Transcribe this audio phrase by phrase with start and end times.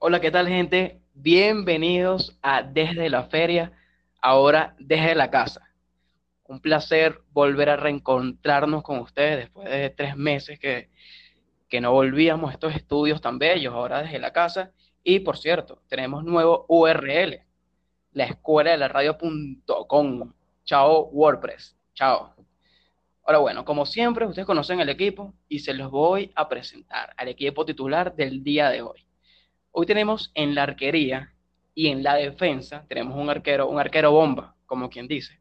[0.00, 1.00] Hola, ¿qué tal gente?
[1.14, 3.72] Bienvenidos a Desde la Feria,
[4.20, 5.70] ahora desde la casa.
[6.44, 10.90] Un placer volver a reencontrarnos con ustedes después de tres meses que,
[11.68, 14.72] que no volvíamos a estos estudios tan bellos, ahora desde la casa.
[15.10, 17.40] Y por cierto, tenemos nuevo URL,
[18.12, 20.34] la escuela de la radio.com.
[20.66, 21.74] Chao WordPress.
[21.94, 22.34] Chao.
[23.24, 27.28] Ahora bueno, como siempre, ustedes conocen el equipo y se los voy a presentar al
[27.28, 29.06] equipo titular del día de hoy.
[29.70, 31.32] Hoy tenemos en la arquería
[31.74, 35.40] y en la defensa, tenemos un arquero, un arquero bomba, como quien dice,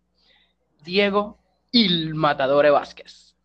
[0.86, 1.39] Diego
[1.73, 3.36] Il Matadore Vázquez.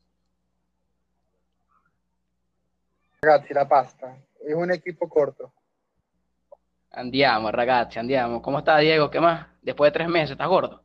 [3.22, 4.16] Ragazzi, la pasta.
[4.46, 5.52] Es un equipo corto.
[6.92, 8.42] Andiamo, ragazzi, andiamo.
[8.42, 9.10] ¿Cómo está Diego?
[9.10, 9.46] ¿Qué más?
[9.62, 10.82] Después de tres meses, ¿estás gordo?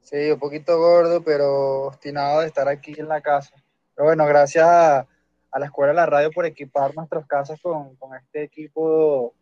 [0.00, 3.54] Sí, un poquito gordo, pero obstinado de estar aquí en la casa.
[3.94, 7.94] Pero bueno, gracias a, a la Escuela de la Radio por equipar nuestras casas con,
[7.96, 9.34] con este equipo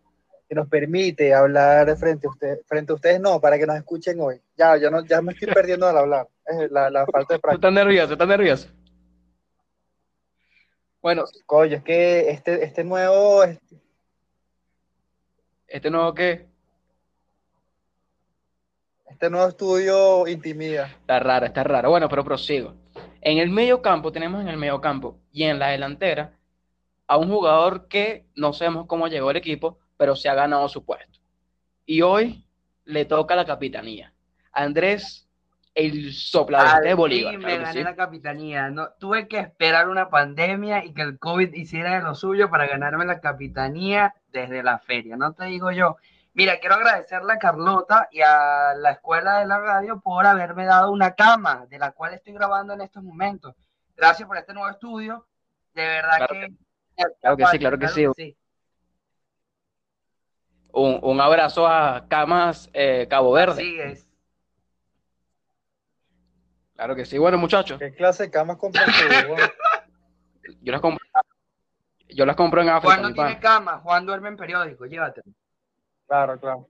[0.48, 4.20] que nos permite hablar frente a, usted, frente a ustedes, no, para que nos escuchen
[4.20, 4.40] hoy.
[4.56, 6.28] Ya, ya, no, ya me estoy perdiendo al hablar.
[6.46, 7.54] Es la, la falta de ¿Tú práctica.
[7.54, 8.12] estás nervioso?
[8.12, 8.68] ¿Estás nervioso?
[11.00, 13.76] Bueno, Coño, es que este, este nuevo, este,
[15.74, 16.46] este nuevo que
[19.10, 20.86] este nuevo estudio intimida.
[20.86, 21.90] está raro, está raro.
[21.90, 22.74] Bueno, pero prosigo.
[23.20, 26.38] En el medio campo, tenemos en el medio campo y en la delantera
[27.08, 30.84] a un jugador que no sabemos cómo llegó al equipo, pero se ha ganado su
[30.84, 31.18] puesto.
[31.84, 32.46] Y hoy
[32.84, 34.12] le toca la capitanía.
[34.52, 35.23] Andrés,
[35.74, 37.36] el soplador de Bolívar.
[37.38, 37.84] claro me gané sí.
[37.84, 38.70] la capitanía.
[38.70, 42.66] No, tuve que esperar una pandemia y que el COVID hiciera de lo suyo para
[42.66, 45.16] ganarme la capitanía desde la feria.
[45.16, 45.96] No te digo yo.
[46.32, 50.90] Mira, quiero agradecerle a Carlota y a la escuela de la radio por haberme dado
[50.90, 53.54] una cama de la cual estoy grabando en estos momentos.
[53.96, 55.26] Gracias por este nuevo estudio.
[55.74, 56.52] De verdad Claro que.
[57.20, 58.36] claro que sí, claro que sí.
[60.72, 63.62] Un, un abrazo a Camas eh, Cabo Verde.
[63.62, 64.03] Así es.
[66.74, 67.18] Claro que sí.
[67.18, 69.34] Bueno, muchachos, ¿Qué clase de camas compras tú?
[70.60, 71.04] Yo las compro,
[72.10, 72.96] yo las compro en África.
[72.96, 75.32] Juan no tiene cama, Juan duerme en periódico, llévatelo.
[76.06, 76.68] claro, claro.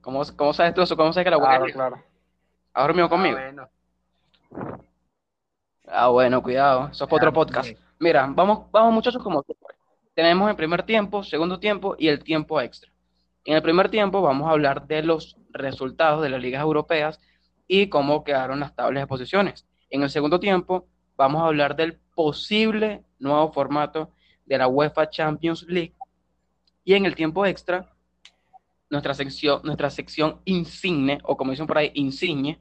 [0.00, 0.96] ¿Cómo, cómo sabes tú eso?
[0.96, 2.04] ¿Cómo sabes que la Claro, claro.
[2.74, 3.36] ha dormido conmigo?
[3.38, 3.68] Ah, bueno.
[5.86, 6.88] Ah, bueno, cuidado.
[6.90, 7.70] Eso fue otro podcast.
[7.98, 9.76] Mira, vamos, vamos muchachos como siempre.
[10.14, 12.90] Tenemos el primer tiempo, segundo tiempo y el tiempo extra.
[13.44, 17.20] En el primer tiempo vamos a hablar de los resultados de las ligas europeas
[17.72, 19.64] y cómo quedaron las tablas de posiciones.
[19.90, 24.10] En el segundo tiempo vamos a hablar del posible nuevo formato
[24.44, 25.94] de la UEFA Champions League.
[26.82, 27.88] Y en el tiempo extra,
[28.88, 32.60] nuestra sección, nuestra sección insigne, o como dicen por ahí, insigne,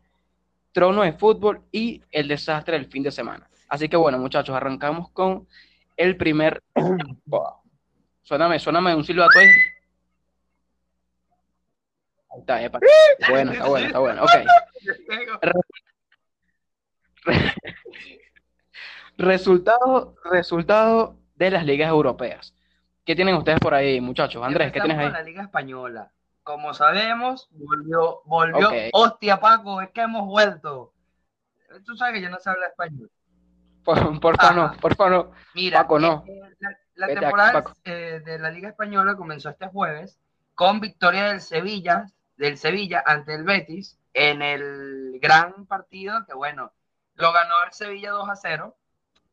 [0.71, 3.49] trono de fútbol y el desastre del fin de semana.
[3.67, 5.47] Así que bueno, muchachos, arrancamos con
[5.97, 6.61] el primer.
[8.21, 9.47] Suéname, suéname un silbato ahí.
[12.37, 12.79] Está, epa.
[13.29, 14.23] Bueno, está bueno, está bueno.
[14.23, 14.29] Ok.
[19.17, 22.53] Resultado, resultado de las ligas europeas.
[23.05, 24.43] ¿Qué tienen ustedes por ahí, muchachos?
[24.43, 25.11] Andrés, ¿qué tienes ahí?
[25.11, 26.11] la Liga Española.
[26.43, 28.69] Como sabemos, volvió, volvió.
[28.93, 30.93] Hostia, Paco, es que hemos vuelto.
[31.85, 33.11] Tú sabes que yo no sé hablar español.
[33.83, 34.77] Por, por favor, no, Ajá.
[34.79, 35.31] por favor, no.
[35.53, 36.23] Mira, Paco, no.
[36.27, 40.19] eh, eh, la, la Vete aquí, temporada eh, de la Liga Española comenzó este jueves
[40.55, 42.05] con victoria del Sevilla,
[42.39, 46.71] del Sevilla ante el Betis en el gran partido que, bueno,
[47.15, 48.77] lo ganó el Sevilla 2 a 0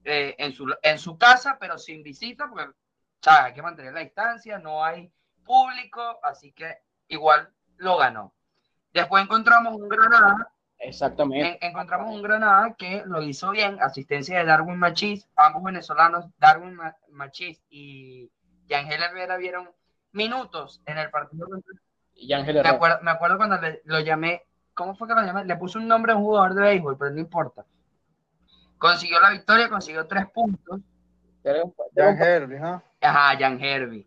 [0.04, 2.68] eh, en, su, en su casa, pero sin visita, porque
[3.22, 3.44] ¿sabes?
[3.44, 5.10] hay que mantener la distancia, no hay
[5.44, 6.78] público, así que
[7.08, 8.34] igual lo ganó.
[8.92, 11.58] Después encontramos un Granada Exactamente.
[11.64, 16.74] en- encontramos un Granada que lo hizo bien, asistencia de Darwin Machís, ambos venezolanos, Darwin
[16.74, 18.30] Ma- Machís y
[18.66, 19.70] Yangel Herrera vieron
[20.12, 21.46] minutos en el partido.
[21.48, 21.74] contra-
[22.16, 24.42] Y Ángel Me acuerdo, me acuerdo cuando le- lo llamé,
[24.74, 25.44] ¿cómo fue que lo llamé?
[25.44, 27.64] Le puse un nombre a un jugador de béisbol, pero no importa.
[28.78, 30.80] Consiguió la victoria, consiguió tres puntos.
[31.94, 32.82] Jan Herbie, ¿ah?
[33.00, 34.06] Ajá, Jan Hervey.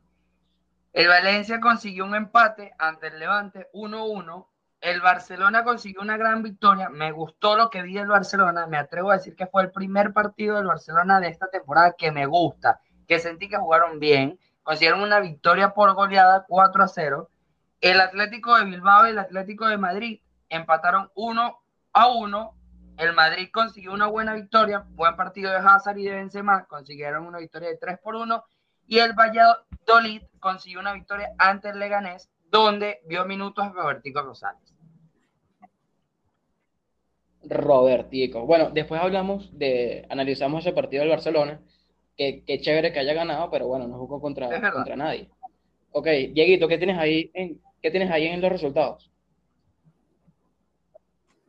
[0.92, 4.48] El Valencia consiguió un empate ante el Levante 1-1.
[4.82, 6.90] El Barcelona consiguió una gran victoria.
[6.90, 8.66] Me gustó lo que vi del Barcelona.
[8.68, 12.12] Me atrevo a decir que fue el primer partido del Barcelona de esta temporada que
[12.12, 14.40] me gusta, que sentí que jugaron bien.
[14.64, 17.30] Consiguieron una victoria por goleada 4 a 0.
[17.82, 21.60] El Atlético de Bilbao y el Atlético de Madrid empataron 1
[21.94, 22.56] a 1.
[22.98, 27.40] El Madrid consiguió una buena victoria, buen partido de Hazard y de Benzema, consiguieron una
[27.40, 28.44] victoria de 3 por 1
[28.88, 34.76] Y el Valladolid consiguió una victoria ante el Leganés, donde vio minutos a Robertico Rosales.
[37.44, 38.46] Robertico.
[38.46, 41.62] Bueno, después hablamos de, analizamos ese partido del Barcelona,
[42.18, 45.30] que, que chévere que haya ganado, pero bueno, no jugó contra, contra nadie.
[45.92, 49.12] Ok, Dieguito, ¿qué tienes ahí en, qué tienes ahí en los resultados?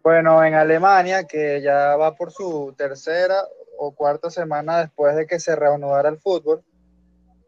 [0.02, 3.44] Bueno, en Alemania, que ya va por su tercera
[3.78, 6.62] o cuarta semana después de que se reanudara el fútbol.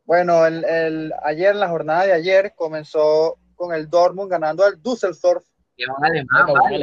[0.04, 5.44] Bueno, el, el, ayer, la jornada de ayer, comenzó con el Dortmund ganando al Düsseldorf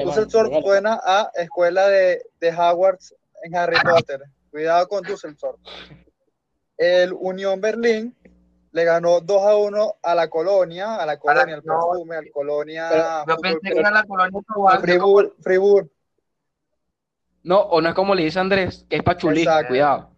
[0.06, 4.22] Düsseldorf suena a escuela de, de Hogwarts en Harry Potter.
[4.52, 5.60] Cuidado con Düsseldorf.
[6.78, 8.16] El Unión Berlín
[8.72, 13.24] le ganó 2 a 1 a la colonia, a la colonia, al perfume, al colonia.
[13.28, 14.42] Yo pensé que era la colonia
[14.82, 15.90] Fribourg, Fribourg.
[17.44, 20.12] No, o no es como le dice Andrés, que es Pachulí, cuidado.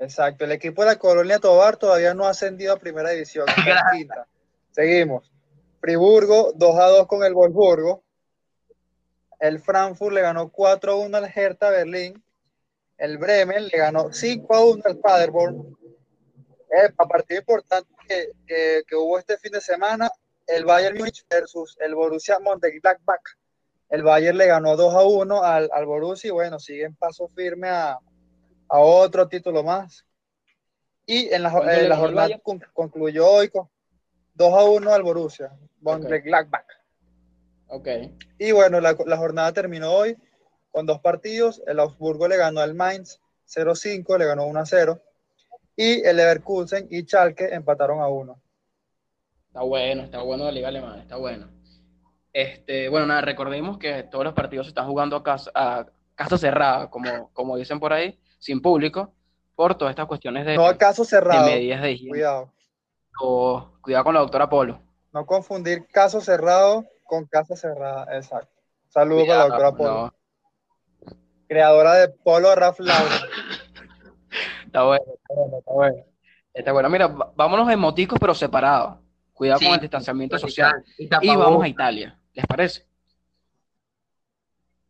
[0.00, 3.46] Exacto, el equipo de la colonia Tobar todavía no ha ascendido a primera división.
[4.70, 5.32] Seguimos.
[5.80, 8.02] Friburgo 2 a 2 con el Wolfsburgo.
[9.40, 12.22] El Frankfurt le ganó 4 a 1 al Hertha Berlín.
[12.96, 15.76] El Bremen le ganó 5 a 1 al Paderborn.
[16.70, 20.10] Eh, a partido importante que, que, que, hubo este fin de semana,
[20.46, 23.22] el Bayern Munich versus el Borussia Mönchengladbach.
[23.88, 27.26] El Bayern le ganó 2 a 1 al, al Borussia y bueno, sigue en paso
[27.28, 27.98] firme a,
[28.68, 30.04] a otro título más.
[31.06, 32.38] Y en la, eh, la jornada
[32.74, 33.68] concluyó hoy con
[34.34, 35.52] 2 a 1 al Borussia.
[35.80, 36.66] Mönchengladbach.
[37.68, 37.88] Ok.
[38.38, 40.18] Y bueno, la, la, jornada terminó hoy
[40.70, 41.62] con dos partidos.
[41.66, 45.00] El Augsburgo le ganó al Mainz 0-5, le ganó 1-0.
[45.80, 48.36] Y el Leverkusen y Schalke empataron a 1.
[49.46, 51.48] Está bueno, está bueno la liga alemana, está bueno.
[52.32, 55.86] Este, bueno, nada, recordemos que todos los partidos se están jugando a casa, a
[56.16, 59.14] casa cerrada, como, como dicen por ahí, sin público,
[59.54, 61.46] por todas estas cuestiones de, no a caso cerrado.
[61.46, 62.10] de medidas de higiene.
[62.10, 62.52] Cuidado.
[63.20, 64.82] O, cuidado con la doctora Polo.
[65.12, 68.50] No confundir caso cerrado con casa cerrada, exacto.
[68.88, 70.06] Saludos para la doctora Polo.
[70.06, 70.14] No.
[71.46, 73.14] Creadora de Polo Raf Laura.
[74.68, 76.04] Está bueno, está bueno, está bueno.
[76.54, 76.88] Está bueno.
[76.90, 78.98] Mira, vámonos en moticos, pero separados.
[79.32, 80.84] Cuidado sí, con el distanciamiento social.
[80.96, 82.18] Y, y, vamos a Italia.
[82.32, 82.86] ¿Les parece?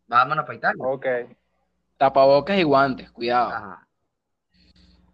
[0.06, 0.84] Vámonos para Italia.
[0.86, 1.06] Ok.
[1.96, 3.50] Tapabocas y guantes, cuidado.
[3.50, 3.88] Ajá.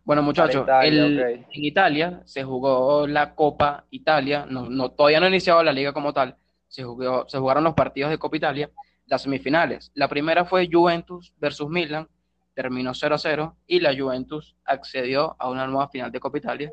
[0.04, 1.46] Bueno, muchachos, el, okay.
[1.50, 5.94] en Italia se jugó la Copa Italia, no, no, todavía no ha iniciado la liga
[5.94, 6.36] como tal,
[6.68, 8.70] se, jugó, se jugaron los partidos de Copa Italia,
[9.06, 9.90] las semifinales.
[9.94, 12.06] La primera fue Juventus versus Milan,
[12.54, 16.72] terminó 0-0 y la Juventus accedió a una nueva final de Copa Italia.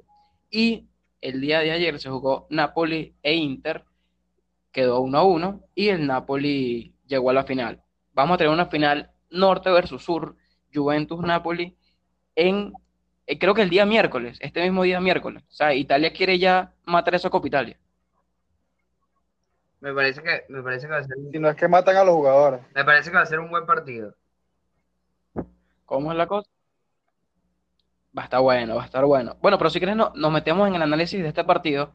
[0.49, 0.87] Y
[1.21, 3.83] el día de ayer se jugó Napoli e Inter,
[4.71, 7.81] quedó 1-1 y el Napoli llegó a la final.
[8.13, 10.35] Vamos a tener una final norte versus sur,
[10.73, 11.75] Juventus-Napoli,
[12.35, 12.73] en
[13.27, 15.43] eh, creo que el día miércoles, este mismo día miércoles.
[15.49, 17.77] O sea, Italia quiere ya matar eso a Copa Italia.
[19.79, 21.17] Me parece que, me parece que va a ser.
[21.31, 22.61] Si no es que matan a los jugadores.
[22.75, 24.15] Me parece que va a ser un buen partido.
[25.91, 26.49] ¿Cómo es la cosa?
[28.17, 29.35] Va a estar bueno, va a estar bueno.
[29.41, 31.93] Bueno, pero si quieres, no, nos metemos en el análisis de este partido.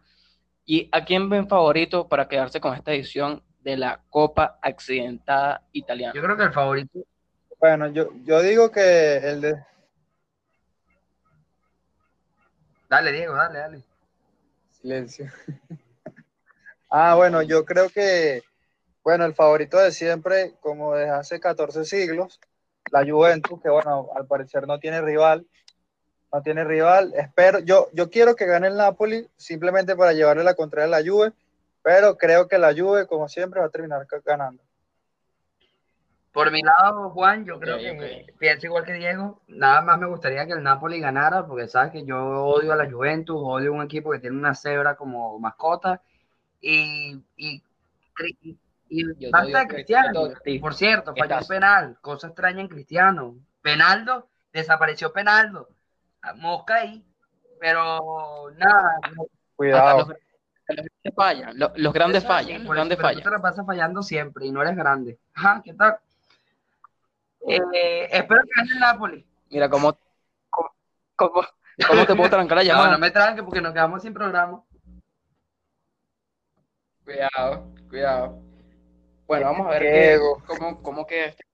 [0.66, 6.12] ¿Y a quién ven favorito para quedarse con esta edición de la Copa Accidentada Italiana?
[6.14, 6.98] Yo creo que el favorito.
[7.58, 9.64] Bueno, yo, yo digo que el de,
[12.91, 13.82] Dale, Diego, dale, dale.
[14.72, 15.32] Silencio.
[16.91, 18.43] ah, bueno, yo creo que,
[19.03, 22.38] bueno, el favorito de siempre, como desde hace 14 siglos,
[22.90, 25.46] la Juventus, que bueno, al parecer no tiene rival,
[26.32, 27.12] no tiene rival.
[27.16, 31.08] Espero, yo, yo quiero que gane el Napoli simplemente para llevarle la contraria a la
[31.08, 31.32] Juve,
[31.82, 34.62] pero creo que la Juve, como siempre, va a terminar ganando.
[36.36, 38.26] Por mi lado, Juan, yo creo okay, que okay.
[38.38, 39.40] pienso igual que Diego.
[39.48, 42.90] Nada más me gustaría que el Napoli ganara, porque sabes que yo odio a la
[42.90, 46.02] Juventus, odio a un equipo que tiene una cebra como mascota.
[46.60, 47.62] Y, y,
[48.43, 50.28] y, y basta de Cristiano.
[50.60, 51.98] Por cierto, falló un penal.
[52.00, 53.36] Cosa extraña en Cristiano.
[53.62, 55.69] Penaldo, desapareció Penaldo.
[56.36, 57.05] Mosca ahí.
[57.60, 58.98] Pero nada.
[59.55, 60.08] Cuidado.
[60.69, 63.22] Los, los, fallan, los, los grandes Eso, fallan, los grandes fallan.
[63.22, 65.19] Tú te la pasas fallando siempre y no eres grande.
[65.34, 65.98] Ajá, ¿qué tal?
[67.48, 69.26] Eh, espero que gane el Napoli.
[69.50, 69.96] Mira, ¿cómo,
[70.50, 70.70] cómo,
[71.14, 71.43] cómo,
[71.86, 72.86] cómo te puedo trancar la llamada?
[72.86, 74.62] No, no me tranque porque nos quedamos sin programa.
[77.05, 78.45] Cuidado, cuidado.
[79.27, 81.45] Bueno, vamos a ver qué, cómo, cómo queda este.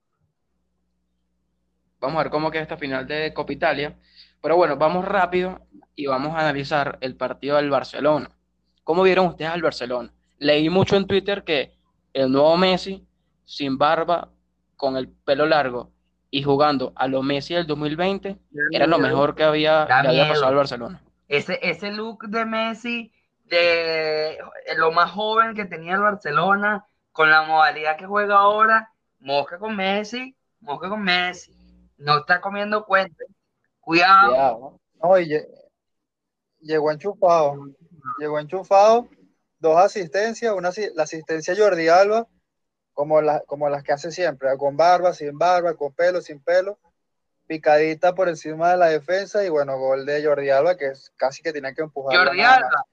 [1.99, 3.97] Vamos a ver cómo queda esta final de Copa Italia.
[4.41, 5.61] Pero bueno, vamos rápido
[5.95, 8.29] y vamos a analizar el partido del Barcelona.
[8.83, 10.11] ¿Cómo vieron ustedes al Barcelona?
[10.37, 11.71] Leí mucho en Twitter que
[12.11, 13.07] el nuevo Messi,
[13.45, 14.29] sin barba,
[14.75, 15.91] con el pelo largo
[16.29, 20.27] y jugando a lo Messi del 2020, Da era lo mejor que había, le había
[20.27, 21.01] pasado al Barcelona.
[21.29, 23.13] Ese, ese look de Messi,
[23.45, 24.37] de
[24.75, 29.75] lo más joven que tenía el Barcelona, con la modalidad que juega ahora, mosca con
[29.75, 31.55] Messi, mosca con Messi.
[31.97, 33.23] No está comiendo cuenta.
[33.79, 34.27] Cuidado.
[34.29, 34.79] Cuidado.
[35.01, 35.47] No, y lle-
[36.59, 37.55] llegó enchufado.
[38.19, 39.07] Llegó enchufado,
[39.59, 42.27] dos asistencias, una la asistencia Jordi Alba,
[42.93, 46.77] como, la- como las que hace siempre, con barba, sin barba, con pelo, sin pelo,
[47.47, 51.41] picadita por encima de la defensa y bueno, gol de Jordi Alba que es casi
[51.43, 52.17] que tenía que empujar.
[52.17, 52.85] Jordi Alba.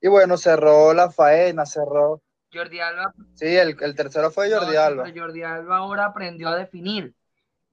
[0.00, 2.20] Y bueno, cerró la faena, cerró.
[2.56, 3.12] Jordi Alba.
[3.34, 5.04] Sí, el, el tercero fue Jordi no, Alba.
[5.14, 7.14] Jordi Alba ahora aprendió a definir.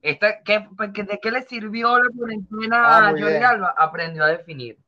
[0.02, 3.44] Esta, ¿qué, qué- ¿De qué le sirvió la cuarentena Ah, a Jordi bien.
[3.44, 3.74] Alba?
[3.76, 4.78] Aprendió a definir.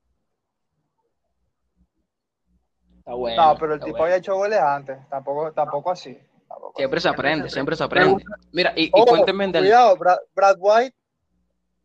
[2.98, 3.42] Está bueno.
[3.52, 4.04] No, pero el tipo bueno.
[4.04, 6.14] había hecho goles antes, tampoco, tampoco así.
[6.48, 6.76] tampoco así.
[6.78, 8.24] Siempre se aprende, siempre se aprende.
[8.52, 9.62] Mira, y, y Ojo, cuéntenme del...
[9.62, 10.96] Cuidado, Brad, Brad White,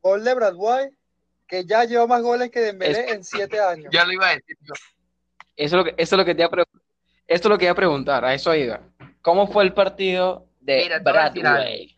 [0.01, 0.96] gol de Brad White,
[1.48, 3.91] que ya lleva más goles que Dembélé en siete años.
[3.94, 4.74] Ya lo iba a decir yo.
[5.56, 6.63] Eso es lo que, eso es lo que te iba a pre-
[7.32, 8.82] esto es lo que iba a preguntar, a eso iba.
[9.22, 11.98] ¿Cómo fue el partido de Mira, Bradway?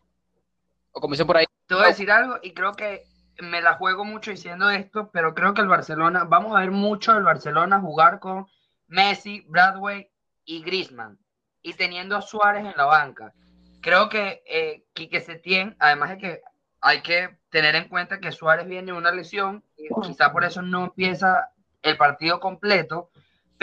[0.91, 3.03] O dicen por ahí, Te voy a decir algo y creo que
[3.39, 7.17] me la juego mucho diciendo esto, pero creo que el Barcelona, vamos a ver mucho
[7.17, 8.45] el Barcelona jugar con
[8.87, 10.07] Messi, Bradway
[10.45, 11.17] y Griezmann
[11.63, 13.33] y teniendo a Suárez en la banca.
[13.81, 16.41] Creo que eh, Quique Setién, además de que
[16.79, 20.61] hay que tener en cuenta que Suárez viene de una lesión y quizá por eso
[20.61, 21.49] no empieza
[21.81, 23.09] el partido completo,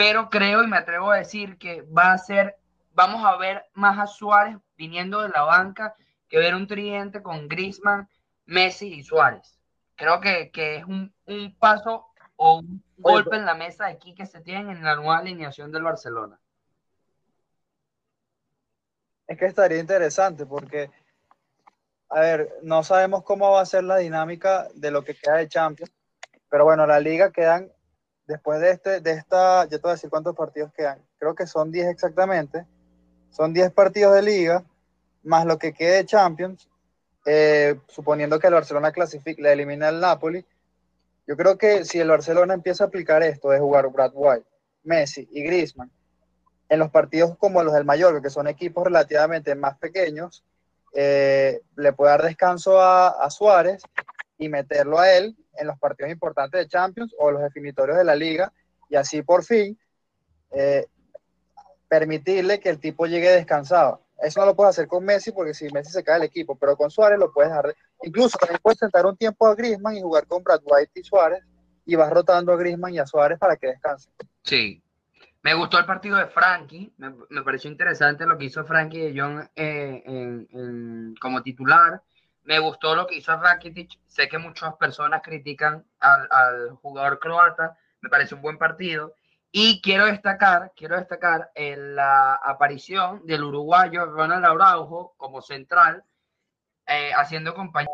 [0.01, 2.57] pero creo y me atrevo a decir que va a ser,
[2.95, 5.93] vamos a ver más a Suárez viniendo de la banca
[6.27, 8.09] que ver un tridente con Griezmann,
[8.47, 9.59] Messi y Suárez.
[9.95, 14.25] Creo que, que es un, un paso o un golpe en la mesa aquí que
[14.25, 16.39] se tiene en la nueva alineación del Barcelona.
[19.27, 20.89] Es que estaría interesante porque,
[22.09, 25.47] a ver, no sabemos cómo va a ser la dinámica de lo que queda de
[25.47, 25.93] Champions,
[26.49, 27.71] pero bueno, la liga quedan,
[28.27, 31.47] después de, este, de esta, yo te voy a decir cuántos partidos quedan, creo que
[31.47, 32.65] son 10 exactamente,
[33.31, 34.63] son 10 partidos de liga,
[35.23, 36.69] más lo que quede de Champions,
[37.25, 40.45] eh, suponiendo que el Barcelona clasifique, le elimina el Napoli,
[41.27, 44.45] yo creo que si el Barcelona empieza a aplicar esto de jugar Brad White,
[44.83, 45.91] Messi y Griezmann,
[46.67, 50.43] en los partidos como los del Mallorca, que son equipos relativamente más pequeños,
[50.93, 53.83] eh, le puede dar descanso a Suárez
[54.37, 58.15] y meterlo a él en los partidos importantes de Champions o los definitorios de la
[58.15, 58.51] liga
[58.89, 59.77] y así por fin
[60.51, 60.85] eh,
[61.87, 64.01] permitirle que el tipo llegue descansado.
[64.21, 66.77] Eso no lo puedes hacer con Messi porque si Messi se cae el equipo, pero
[66.77, 67.75] con Suárez lo puedes dejar.
[68.03, 71.43] Incluso también puedes sentar un tiempo a Griezmann y jugar con Brad White y Suárez
[71.85, 74.13] y vas rotando a Griezmann y a Suárez para que descansen.
[74.43, 74.81] Sí.
[75.43, 79.19] Me gustó el partido de Frankie, me, me pareció interesante lo que hizo Frankie de
[79.19, 81.99] Jong eh, en- como titular.
[82.43, 83.99] Me gustó lo que hizo Rakitic.
[84.07, 87.77] Sé que muchas personas critican al, jugador croata.
[88.01, 89.15] Me parece un buen partido.
[89.51, 96.03] Y quiero destacar, quiero destacar la aparición del uruguayo Ronald Araujo como central,
[96.87, 97.89] eh, haciendo compañía.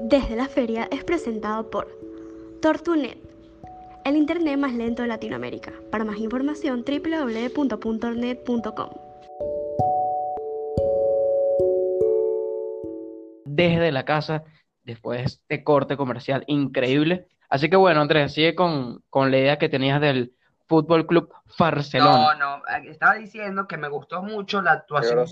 [0.00, 1.88] Desde la feria es presentado por
[2.60, 3.18] Tortunet,
[4.04, 5.72] el internet más lento de Latinoamérica.
[5.90, 8.90] Para más información www.puntornet.com.
[13.54, 14.44] desde la casa,
[14.84, 17.26] después de este corte comercial increíble.
[17.48, 20.32] Así que bueno, Andrés, sigue con, con la idea que tenías del
[20.66, 22.34] Fútbol Club Barcelona.
[22.38, 25.26] No, no, eh, estaba diciendo que me gustó mucho la actuación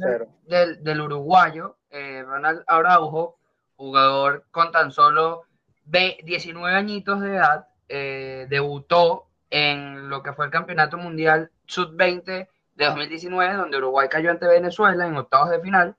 [0.47, 3.39] del, del, uruguayo, eh, Ronald Araujo,
[3.77, 5.45] jugador con tan solo
[5.87, 12.49] ve- 19 añitos de edad, eh, debutó en lo que fue el Campeonato Mundial Sub-20
[12.77, 15.97] de 2019, donde Uruguay cayó ante Venezuela en octavos de final.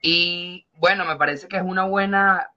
[0.00, 2.50] Y bueno, me parece que es una buena,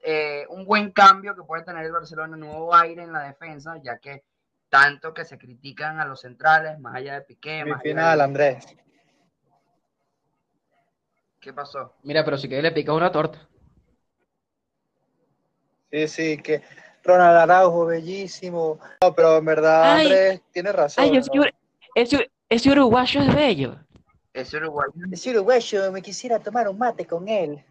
[0.00, 3.98] eh, un buen cambio que puede tener el Barcelona, nuevo aire en la defensa, ya
[3.98, 4.24] que
[4.70, 8.18] tanto que se critican a los centrales, más allá de Piqué, Mi más allá final,
[8.18, 8.76] de- Andrés.
[11.40, 11.92] ¿Qué pasó?
[12.02, 13.46] Mira, pero si quieres le picas una torta.
[15.90, 16.62] Sí, sí, que
[17.04, 18.80] Ronald Araujo, bellísimo.
[19.02, 20.06] No, pero en verdad Ay.
[20.06, 21.04] Andrés tiene razón.
[21.04, 21.16] Ay,
[22.70, 23.76] uruguayo es bello.
[24.32, 27.62] Ese uruguayo, Ese uruguayo, me quisiera tomar un mate con él.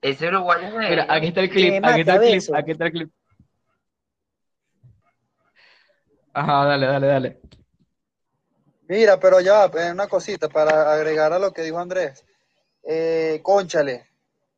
[0.00, 2.84] ese uruguayo es de Mira, aquí está el clip, aquí está el clip, aquí está
[2.86, 3.10] el clip.
[6.34, 7.40] Ajá, dale, dale, dale.
[8.86, 12.24] Mira, pero ya, eh, una cosita para agregar a lo que dijo Andrés.
[12.84, 14.06] Eh, cónchale,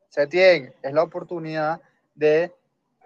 [0.09, 1.81] Setién, es la oportunidad
[2.13, 2.53] de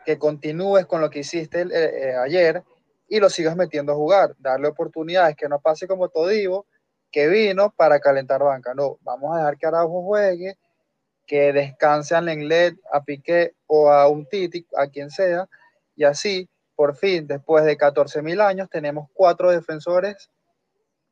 [0.05, 2.63] que continúes con lo que hiciste eh, eh, ayer
[3.07, 6.65] y lo sigas metiendo a jugar, darle oportunidades, que no pase como Todivo,
[7.11, 8.73] que vino para calentar banca.
[8.73, 10.57] No, vamos a dejar que Araujo juegue,
[11.25, 15.47] que descanse a Lenglet, a Piqué o a un Titi, a quien sea,
[15.95, 20.29] y así, por fin, después de 14 mil años, tenemos cuatro defensores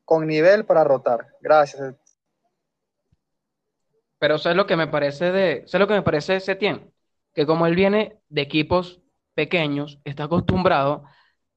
[0.04, 1.28] con nivel para rotar.
[1.40, 1.94] Gracias.
[4.18, 6.93] Pero eso es lo que me parece de, es lo que me parece de Setien,
[7.34, 9.00] que como él viene de equipos
[9.34, 11.04] pequeños, está acostumbrado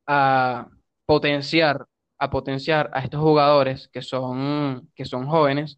[0.08, 0.70] a
[1.06, 1.86] potenciar,
[2.20, 5.78] a potenciar a estos jugadores que son, que son jóvenes,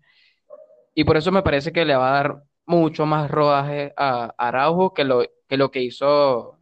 [0.94, 4.94] y por eso me parece que le va a dar mucho más rodaje a Araujo
[4.94, 6.60] que lo que, lo que hizo,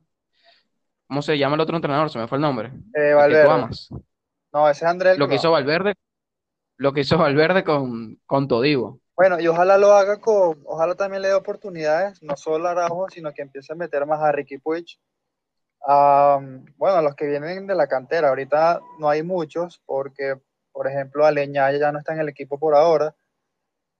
[1.07, 2.09] ¿cómo se llama el otro entrenador?
[2.09, 2.69] Se me fue el nombre.
[2.93, 3.51] Eh, El que tú Valverde.
[3.51, 3.89] amas.
[4.53, 5.17] No, ese es Andrés.
[5.17, 5.93] Lo que hizo Valverde,
[6.77, 8.99] lo que hizo Valverde con, con Todibo.
[9.17, 13.09] Bueno, y ojalá lo haga con, ojalá también le dé oportunidades, no solo a Araujo,
[13.09, 14.85] sino que empiece a meter más a Ricky Puig.
[15.89, 16.39] a,
[16.77, 18.29] bueno, a los que vienen de la cantera.
[18.29, 20.35] Ahorita no hay muchos, porque,
[20.71, 23.15] por ejemplo, Aleñá ya no está en el equipo por ahora,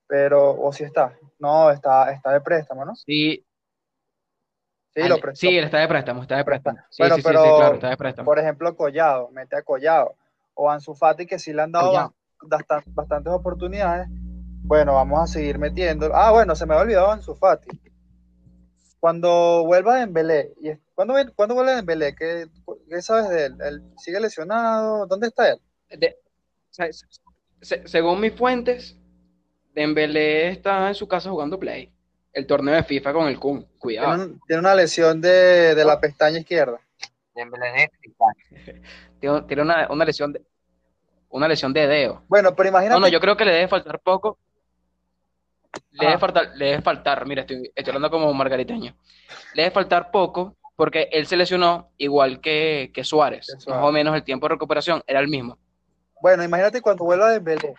[0.06, 1.18] pero, o si está.
[1.40, 2.96] No, está, está de préstamo, ¿no?
[2.96, 3.44] Sí,
[4.94, 6.78] Sí, Ale- lo sí, él está de préstamo, está de préstamo.
[6.90, 8.26] Sí, Bueno, sí, sí, pero, sí, claro, está de préstamo.
[8.26, 10.16] Por ejemplo, Collado, mete a Collado.
[10.56, 14.08] O Ansu Fati, que sí le han dado bastan- bastantes oportunidades.
[14.68, 16.12] Bueno, vamos a seguir metiendo.
[16.14, 17.70] Ah, bueno, se me había olvidado Ansu Fati.
[19.00, 22.16] Cuando vuelva Dembélé, y ¿cuándo, ¿cuándo vuelve Dembélé?
[22.16, 22.48] ¿Qué,
[22.90, 23.56] qué sabes de él?
[23.62, 25.06] ¿Él sigue lesionado?
[25.06, 25.60] ¿Dónde está él?
[25.98, 26.18] De-
[26.70, 27.06] o sea, se-
[27.62, 28.98] se- según mis fuentes,
[29.74, 31.92] Dembélé está en su casa jugando Play.
[32.34, 33.60] El torneo de FIFA con el Kun.
[33.60, 34.24] Tiene, Cuidado.
[34.24, 36.80] un- tiene una lesión de, de la pestaña izquierda.
[37.36, 37.92] Dembélé.
[39.20, 40.42] Tiene, tiene una, una lesión de,
[41.30, 42.24] una lesión de dedo.
[42.28, 43.02] Bueno, pero No, imagínate.
[43.02, 44.38] no, yo creo que le debe faltar poco.
[45.92, 46.10] Le Ah.
[46.10, 48.96] debe faltar, le debe faltar, mira, estoy, estoy hablando como margariteño.
[49.54, 53.48] Le debe faltar poco porque él se lesionó igual que, que Suárez.
[53.68, 55.58] Más o menos el tiempo de recuperación era el mismo.
[56.22, 57.74] Bueno, imagínate cuando vuelva Dembélé,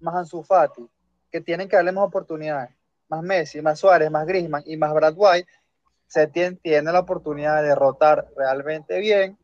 [0.00, 0.84] más Ansu Fati,
[1.30, 2.70] que tienen que darle más oportunidades,
[3.08, 5.48] más Messi, más Suárez, más Griezmann y más Brad White,
[6.06, 9.38] se tiene, tiene la oportunidad de rotar realmente bien.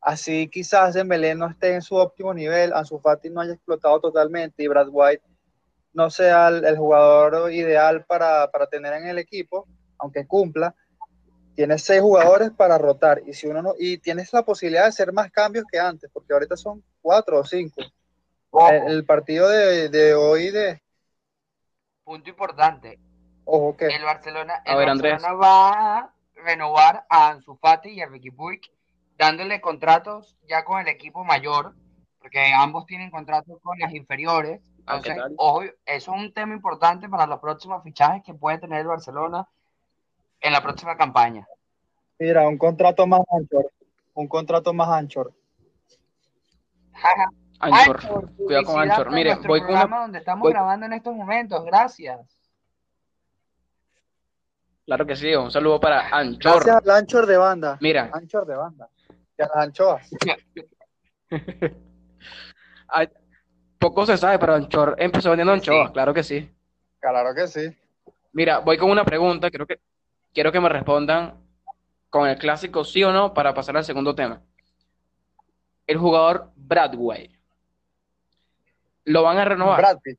[0.00, 4.62] Así quizás Dembélé no esté en su óptimo nivel, Ansu Fati no haya explotado totalmente
[4.62, 5.22] y Brad White
[5.92, 9.66] no sea el, el jugador ideal para, para tener en el equipo,
[9.98, 10.74] aunque cumpla.
[11.54, 15.12] Tienes seis jugadores para rotar y si uno no, y tienes la posibilidad de hacer
[15.12, 17.82] más cambios que antes, porque ahorita son cuatro o cinco.
[18.50, 20.80] Ojo, El, el partido de, de hoy de
[22.04, 22.98] punto importante.
[23.44, 24.86] ojo que El Barcelona, A el ver.
[24.86, 28.60] Barcelona va a renovar a Ansu Fati y a Ricky Puig,
[29.18, 31.74] dándole contratos ya con el equipo mayor,
[32.20, 34.60] porque ambos tienen contratos con las inferiores.
[34.88, 38.58] Ah, ¿qué Entonces, ojo, eso es un tema importante para los próximos fichajes que puede
[38.58, 39.46] tener el Barcelona
[40.40, 41.46] en la próxima campaña.
[42.18, 43.58] mira, un contrato más ancho,
[44.14, 45.34] un contrato más ancho.
[47.60, 47.96] Anchor.
[48.00, 49.10] Anchor, Cuidado con Anchor.
[49.12, 51.64] Mire, voy con una, programa donde estamos voy- grabando en estos momentos.
[51.64, 52.20] Gracias.
[54.86, 56.64] claro que sí, un saludo para Anchor.
[56.64, 58.88] Gracias al anchor de banda, Mira, anchor de banda.
[59.36, 60.08] Y a las anchoas.
[63.78, 65.60] poco se sabe, pero Anchor empezó vendiendo sí.
[65.60, 66.50] anchoas, claro que sí.
[67.00, 67.76] Claro que sí.
[68.32, 69.80] Mira, voy con una pregunta, creo que
[70.32, 71.34] quiero que me respondan
[72.10, 74.42] con el clásico sí o no para pasar al segundo tema.
[75.86, 77.30] El jugador Bradway.
[79.04, 79.78] ¿Lo van a renovar?
[79.78, 80.18] Brad Pitt.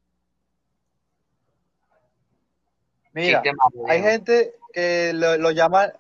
[3.14, 3.50] Mira, Sí,
[3.88, 5.92] hay gente que lo, lo llama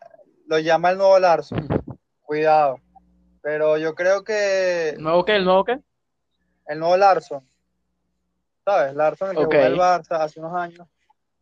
[0.48, 1.67] lo llama el nuevo Larson.
[2.24, 2.80] Cuidado.
[3.41, 5.36] Pero yo creo que ¿El nuevo qué?
[5.36, 5.80] ¿El nuevo qué?
[6.67, 7.43] el nuevo Larson,
[8.70, 8.96] ¿sabes?
[8.96, 10.88] Larson, el que jugó el Barça hace unos años.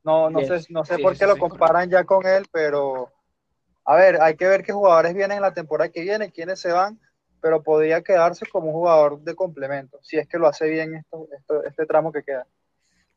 [0.03, 1.39] No, no sé, no sé Sí, por qué sí, lo sí.
[1.39, 3.11] comparan ya con él, pero
[3.83, 6.71] a ver, hay que ver qué jugadores vienen en la temporada que viene, quiénes se
[6.71, 6.99] van,
[7.41, 11.27] pero podría quedarse como un jugador de complemento, si es que lo hace bien esto,
[11.37, 12.45] esto- este tramo que queda.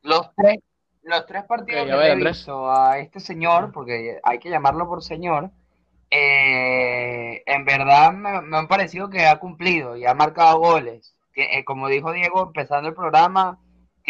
[0.03, 0.59] Los tres,
[1.03, 4.39] los tres partidos Ok, que a ver, le he visto a este señor, porque hay
[4.39, 5.51] que llamarlo por señor,
[6.11, 11.15] eh, en verdad me, me han parecido que ha cumplido y ha marcado goles.
[11.35, 13.59] Eh, como dijo Diego, empezando el programa,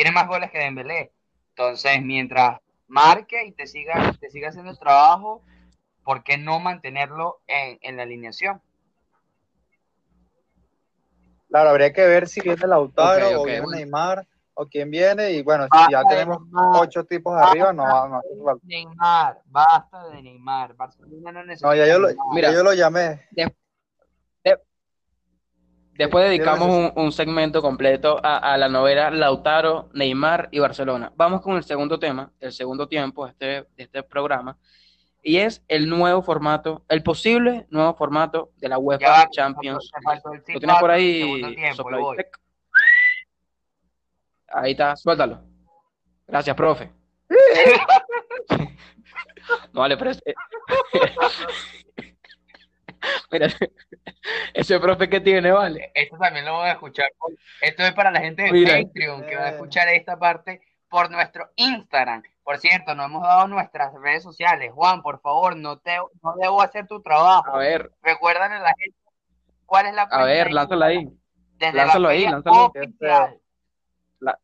[0.01, 1.13] tiene más goles que Dembélé.
[1.51, 2.59] Entonces, mientras
[2.89, 5.43] marque y te siga, te siga haciendo el trabajo,
[6.03, 8.63] ¿por qué no mantenerlo en, en la alineación?
[11.51, 13.77] Claro, habría que ver si viene Lautaro Ok, ok, o viene bueno.
[13.77, 17.71] Neymar o quién viene, y bueno, Basta si ya de tenemos Neymar, ocho tipos arriba,
[17.75, 18.67] no, no hace falta.
[18.67, 20.75] Neymar, basta de Neymar.
[20.77, 22.09] Barcelona no necesita No, ya yo lo.
[22.33, 22.49] Mira.
[22.49, 23.29] ya yo lo llamé.
[26.01, 31.13] Después dedicamos un, un segmento completo a, a la novela Lautaro, Neymar y Barcelona.
[31.15, 34.57] Vamos con el segundo tema, el segundo tiempo de este, de este programa,
[35.23, 40.23] y es el nuevo formato, el posible nuevo formato de la UEFA Champions League.
[40.55, 41.75] ¿Lo tienes por ahí, tiempo, ahí voy.
[41.75, 42.41] Soplavitec?
[44.49, 45.43] Ahí está, suéltalo.
[46.27, 46.91] Gracias, profe.
[49.73, 50.23] No vale, pero ese-
[53.31, 53.49] Mira,
[54.55, 55.91] ese profe que tiene, vale.
[55.95, 57.07] Esto también lo voy a escuchar.
[57.61, 58.79] Esto es para la gente de Mira.
[58.83, 62.23] Patreon que va a escuchar esta parte por nuestro Instagram.
[62.43, 64.73] Por cierto, no hemos dado nuestras redes sociales.
[64.75, 67.55] Juan, por favor, no te no debo hacer tu trabajo.
[67.55, 68.97] A ver, Recuérdale a la gente
[69.67, 71.09] cuál es la a ver, lánzala ahí.
[71.57, 72.73] Desde lánzalo ahí, lánzalo.
[74.19, 74.39] La-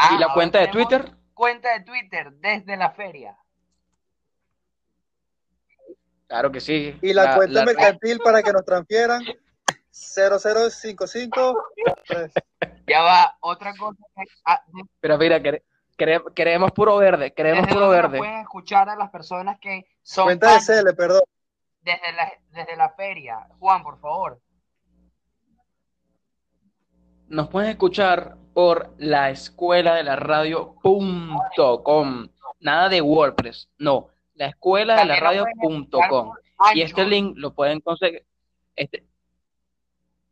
[0.00, 1.10] Ah, ¿Y la cuenta de Twitter?
[1.34, 3.36] Cuenta de Twitter desde la feria.
[6.28, 6.96] Claro que sí.
[7.02, 9.22] Y la, cuenta la- mercantil para que nos transfieran
[9.90, 11.64] 0055.
[12.06, 12.32] pues,
[12.86, 13.98] Ya va, otra cosa.
[14.14, 14.62] que- ah,
[15.00, 15.62] Pero mira, quere-
[15.96, 18.18] quere- queremos puro verde, queremos puro verde.
[18.18, 21.22] pueden escuchar a las personas que son cuenta de CL, perdón.
[21.80, 23.46] desde la, desde la feria.
[23.58, 24.40] Juan, por favor.
[27.28, 31.38] Nos pueden escuchar por la escuela de la radio.com.
[32.60, 34.08] Nada de WordPress, no.
[34.38, 36.32] La escuela de la radio.com.
[36.74, 38.24] Y este link lo pueden conseguir.
[38.76, 39.04] Este,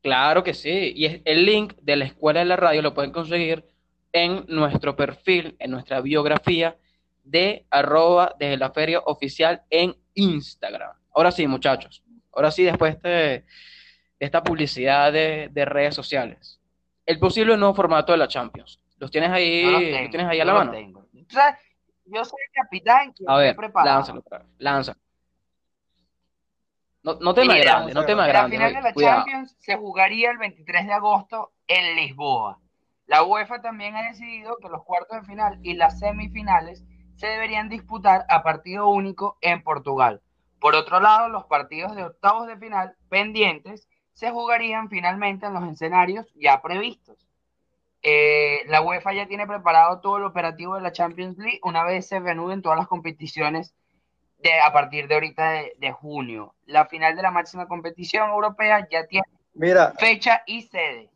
[0.02, 0.92] claro que sí.
[0.94, 3.64] Y es- el link de la escuela de la radio lo pueden conseguir
[4.12, 6.76] en nuestro perfil, en nuestra biografía
[7.24, 10.92] de arroba desde la feria oficial en Instagram.
[11.12, 12.02] Ahora sí, muchachos.
[12.32, 13.44] Ahora sí, después de, de
[14.20, 16.60] esta publicidad de, de redes sociales.
[17.04, 18.80] El posible nuevo formato de la Champions.
[18.98, 20.72] ¿Los tienes ahí, No lo los tengo, tienes ahí a no la lo mano?
[20.72, 21.00] tengo.
[21.00, 21.58] O sea,
[22.06, 23.96] yo soy el capitán que A ver, preparado.
[23.96, 24.24] lánzalo,
[24.58, 24.98] lánzalo.
[27.02, 29.16] No, no te Y me mira, agrandes, no te me La final de la cuidado.
[29.18, 32.58] Champions se jugaría el 23 de agosto en Lisboa.
[33.06, 37.68] La UEFA también ha decidido que los cuartos de final y las semifinales se deberían
[37.68, 40.20] disputar a partido único en Portugal.
[40.60, 45.64] Por otro lado, los partidos de octavos de final pendientes se jugarían finalmente en los
[45.64, 47.16] escenarios ya previstos.
[48.08, 52.06] Eh, la UEFA ya tiene preparado todo el operativo de la Champions League una vez
[52.06, 53.74] se reanuden todas las competiciones
[54.38, 56.54] de, a partir de ahorita de, de junio.
[56.66, 61.10] La final de la máxima competición europea ya tiene Mira, fecha y sede.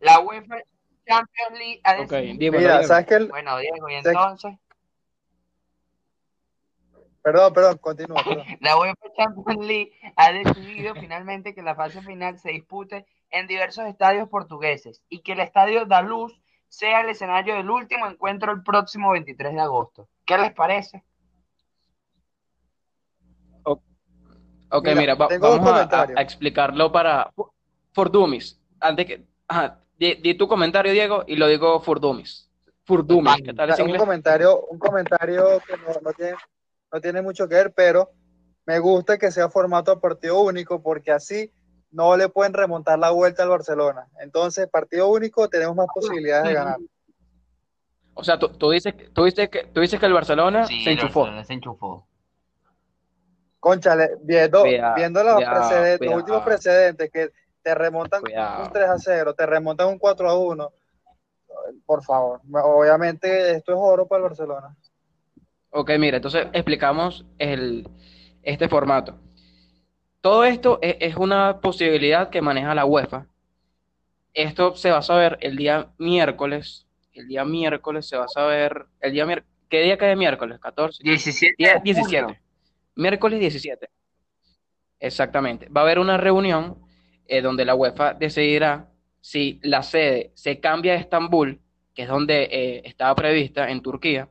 [0.00, 0.56] La UEFA
[1.06, 2.38] Champions League ha Ok, decidido.
[2.38, 2.88] dímelo, mira, dímelo.
[2.88, 3.14] ¿sabes qué?
[3.16, 4.54] El- Bueno, Diego, y Se- entonces,
[7.22, 8.22] Perdón, perdón, continúa.
[8.24, 8.44] perdón.
[8.60, 13.84] la UEFA Champions League ha decidido finalmente que la fase final se dispute en diversos
[13.86, 18.62] estadios portugueses y que el estadio da Luz sea el escenario del último encuentro el
[18.62, 20.08] próximo 23 de agosto.
[20.24, 21.04] ¿Qué les parece?
[24.70, 27.32] Ok, Mira, mira, va- vamos a- explicarlo para
[27.92, 28.60] for dummies.
[28.80, 32.50] Antes que, ajá, di, di tu comentario, Diego, y lo digo for dummies.
[32.84, 34.00] For dummies, ¿qué tal ese un inglés?
[34.02, 36.34] comentario, un comentario que no, no tiene,
[36.92, 38.10] no tiene mucho que ver, pero
[38.66, 41.52] me gusta que sea formato a partido único porque así
[41.94, 44.06] no le pueden remontar la vuelta al Barcelona.
[44.20, 46.76] Entonces, partido único tenemos más posibilidades de ganar.
[48.14, 50.90] O sea, tú, tú dices, que- tú dices que, tú dices que el Barcelona se
[50.90, 51.26] enchufó.
[51.44, 52.06] Se enchufó.
[53.60, 56.16] Conchale, viendo, Cuidado, viendo los, cuidado, precedentes, cuidado.
[56.16, 57.30] los últimos precedentes que
[57.62, 58.64] te remontan Cuidado.
[58.66, 60.72] un 3 a 0, te remontan un 4 a 1,
[61.86, 62.40] por favor.
[62.62, 64.76] Obviamente esto es oro para el Barcelona.
[65.70, 67.88] Ok, mira, entonces explicamos el,
[68.42, 69.18] este formato.
[70.24, 73.26] Todo esto es, es una posibilidad que maneja la UEFA.
[74.32, 76.86] Esto se va a saber el día miércoles.
[77.12, 78.86] El día miércoles se va a saber.
[79.00, 80.58] El día mier- ¿Qué día cae miércoles?
[80.60, 81.02] 14.
[81.04, 82.22] 17 Día de 17.
[82.24, 82.40] junio.
[82.96, 83.86] Miércoles 17.
[84.98, 85.68] Exactamente.
[85.68, 86.78] Va a haber una reunión
[87.26, 88.88] eh, donde la UEFA decidirá
[89.20, 91.60] si la sede se cambia de Estambul,
[91.94, 94.30] que es donde eh, estaba prevista, en Turquía,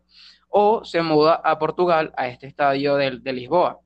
[0.49, 3.79] o se muda a Portugal, a este estadio de, de Lisboa.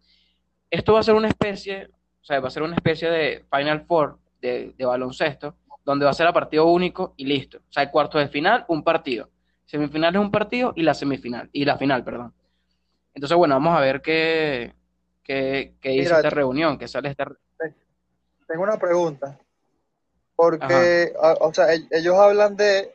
[0.69, 1.89] Esto va a ser una especie,
[2.27, 6.13] sea, va a ser una especie de Final Four de, de baloncesto, donde va a
[6.13, 7.59] ser a partido único y listo.
[7.59, 9.29] O sea, el cuarto de final, un partido.
[9.65, 12.33] Semifinal es un partido y la semifinal, y la final, perdón.
[13.13, 14.73] Entonces, bueno, vamos a ver qué,
[15.23, 17.27] qué, qué dice Mira, esta reunión, qué sale esta...
[18.47, 19.37] Tengo una pregunta.
[20.35, 22.93] Porque, o sea, el- ellos hablan de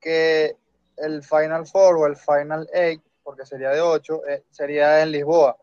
[0.00, 0.56] que
[0.98, 5.56] el Final Four o el Final Eight, porque sería de 8, sería en Lisboa.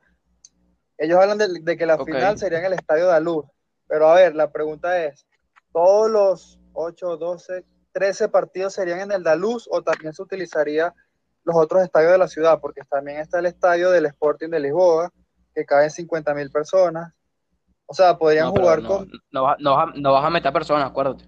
[0.99, 3.45] Ellos hablan de, de que la final sería en el Estadio de la Luz.
[3.87, 5.25] Pero a ver, la pregunta es,
[5.73, 10.93] ¿todos los 8, 12, 13 partidos serían en el Daluz o también se utilizaría
[11.45, 12.59] los otros estadios de la ciudad?
[12.59, 15.09] Porque también está el estadio del Sporting de Lisboa,
[15.55, 17.13] que caben 50 mil personas.
[17.87, 19.11] O sea, podrían No, jugar no, con...
[19.31, 21.23] no, vas- no vas a- no vas a meter personas, acuérdate.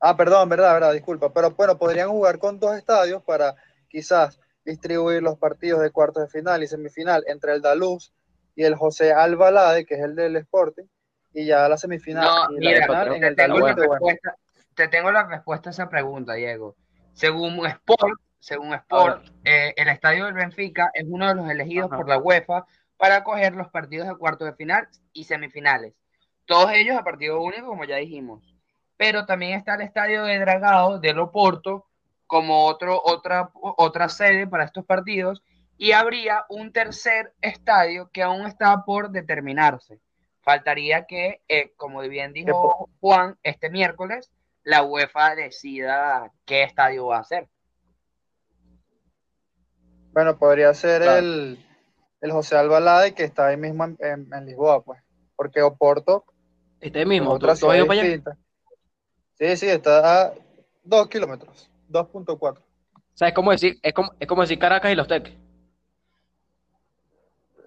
[0.00, 1.32] Ah, perdón, verdad, verdad, disculpa.
[1.32, 3.54] Pero bueno, podrían jugar con dos estadios para
[3.88, 8.12] quizás distribuir los partidos de cuartos de final y semifinal entre el Daluz
[8.56, 10.84] y el José Albalade, que es el del Sporting,
[11.32, 13.74] y ya la semifinal No, y la mira, final creo en que el tengo la
[13.74, 14.36] de respuesta,
[14.74, 16.76] te tengo la respuesta a esa pregunta, Diego.
[17.12, 21.96] Según Sport, según Sport, eh, el estadio del Benfica es uno de los elegidos Ajá.
[21.96, 25.94] por la UEFA para acoger los partidos de cuartos de final y semifinales.
[26.46, 28.42] Todos ellos a partido único, como ya dijimos.
[28.96, 31.86] Pero también está el estadio de Dragao del Oporto
[32.26, 35.42] como otro, otra, otra sede para estos partidos
[35.76, 40.00] y habría un tercer estadio que aún está por determinarse.
[40.42, 44.30] Faltaría que, eh, como bien dijo Juan, este miércoles
[44.62, 47.48] la UEFA decida qué estadio va a ser.
[50.12, 51.18] Bueno, podría ser Claro.
[51.18, 51.66] el,
[52.20, 55.00] el José Albalade que está ahí mismo en, en- en Lisboa, pues.
[55.36, 56.24] Porque Oporto
[56.80, 58.02] Este es mismo, ¿tú, otra tú para allá?
[58.02, 58.36] distinta.
[59.34, 60.34] Sí, sí, está a
[60.84, 62.58] dos kilómetros, 2.4.
[62.60, 65.34] O sea, es como decir, es como, es como decir Caracas y los Teques.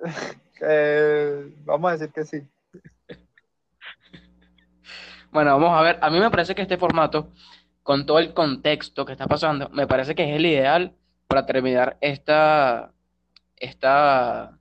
[0.59, 2.41] Eh, vamos a decir que sí.
[5.31, 5.99] Bueno, vamos a ver.
[6.01, 7.31] A mí me parece que este formato,
[7.83, 10.95] con todo el contexto que está pasando, me parece que es el ideal
[11.27, 12.91] para terminar esta,
[13.55, 14.57] esta,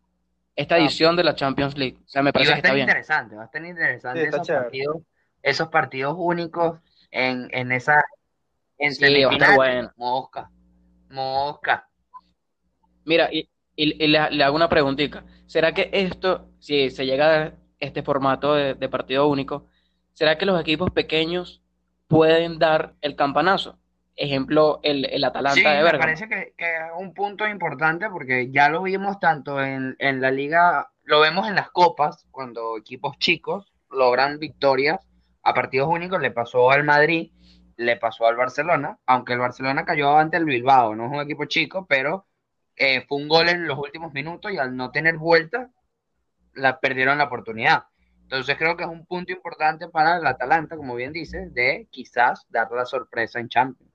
[0.54, 1.98] esta edición de la Champions League.
[2.04, 2.88] O sea, me Y parece va a que está estar bien.
[2.88, 4.96] interesante, va a estar interesante Sí, esos partidos,
[5.42, 8.04] esos partidos únicos en, en esa
[8.78, 9.56] en Sí, va a estar semifinales.
[9.56, 9.92] bueno.
[9.96, 10.50] Mosca,
[11.10, 11.88] mosca.
[13.04, 15.24] Mira, y, y- y le, le hago una preguntita.
[15.46, 19.66] ¿Será que esto, si se llega a este formato de, de partido único,
[20.14, 21.62] ¿será que los equipos pequeños
[22.08, 23.78] pueden dar el campanazo?
[24.16, 25.94] Ejemplo, el, el Atalanta Sí, de me Bérgamo.
[25.94, 30.30] parece que, que es un punto importante porque ya lo vimos tanto en, en la
[30.30, 34.98] liga, lo vemos en las copas, cuando equipos chicos logran victorias
[35.42, 37.30] a partidos únicos, le pasó al Madrid,
[37.76, 41.44] le pasó al Barcelona, aunque el Barcelona cayó ante el Bilbao, no es un equipo
[41.44, 42.26] chico, pero
[42.76, 45.70] eh, fue un gol en los últimos minutos y al no tener vuelta,
[46.54, 47.84] la perdieron la oportunidad.
[48.22, 52.44] Entonces creo que es un punto importante para el Atalanta, como bien dices, de quizás
[52.48, 53.92] dar la sorpresa en Champions.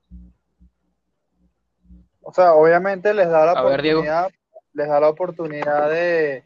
[2.22, 4.00] O sea, obviamente les da la A ver, Diego.
[4.00, 4.30] oportunidad,
[4.72, 6.44] les da la oportunidad de,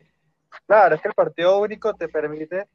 [0.67, 2.67] claro, es que el partido único te permite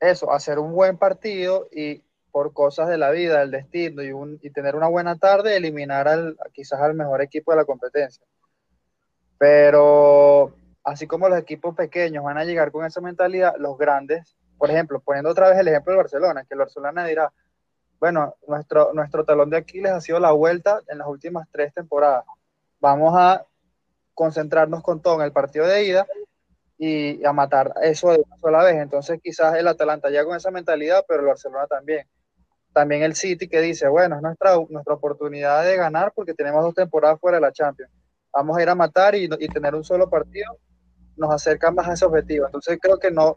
[0.00, 4.38] eso, hacer un buen partido y por cosas de la vida, del destino y, un,
[4.42, 8.24] y tener una buena tarde, eliminar al, quizás al mejor equipo de la competencia.
[9.38, 14.70] Pero así como los equipos pequeños van a llegar con esa mentalidad, los grandes, por
[14.70, 17.32] ejemplo, poniendo otra vez el ejemplo del Barcelona, que el Barcelona dirá,
[17.98, 22.24] bueno, nuestro, nuestro talón de Aquiles ha sido la vuelta en las últimas tres temporadas.
[22.80, 23.46] Vamos a
[24.12, 26.06] concentrarnos con todo en el partido de ida
[26.76, 28.76] y a matar eso de una sola vez.
[28.76, 32.06] Entonces quizás el Atalanta ya con esa mentalidad, pero el Barcelona también.
[32.72, 36.74] También el City que dice, bueno, es nuestra, nuestra oportunidad de ganar porque tenemos dos
[36.74, 37.90] temporadas fuera de la Champions.
[38.34, 40.58] Vamos a ir a matar y, y tener un solo partido
[41.16, 42.46] nos acerca más a ese objetivo.
[42.46, 43.36] Entonces creo que no,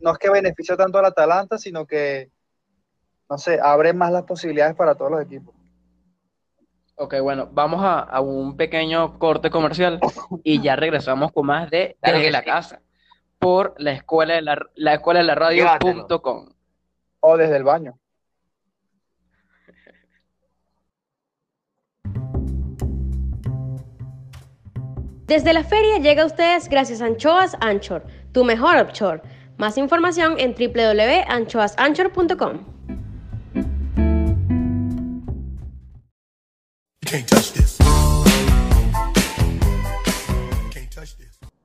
[0.00, 2.30] no es que beneficie tanto al Atalanta, sino que,
[3.28, 5.54] no sé, abre más las posibilidades para todos los equipos.
[6.96, 10.00] Ok, bueno, vamos a, a un pequeño corte comercial
[10.42, 12.44] y ya regresamos con más de Desde la sí.
[12.46, 12.80] Casa
[13.38, 16.48] por la escuela de la, la escuela de la radio.com.
[17.20, 17.98] O desde el baño.
[25.26, 29.20] Desde la feria llega a ustedes gracias a Anchoas Anchor, tu mejor offshore.
[29.56, 32.64] Más información en www.anchoasanchor.com.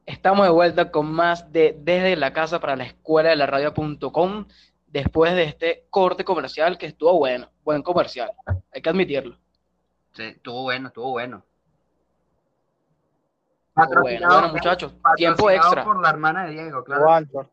[0.08, 4.48] Estamos de vuelta con más de Desde la Casa para la escuela de la radio.com
[4.88, 8.32] después de este corte comercial que estuvo bueno, buen comercial,
[8.74, 9.38] hay que admitirlo.
[10.14, 11.46] Sí, estuvo bueno, estuvo bueno.
[13.88, 15.84] Bueno, bueno, muchachos, tiempo extra.
[15.84, 17.50] por la hermana de Diego, claro.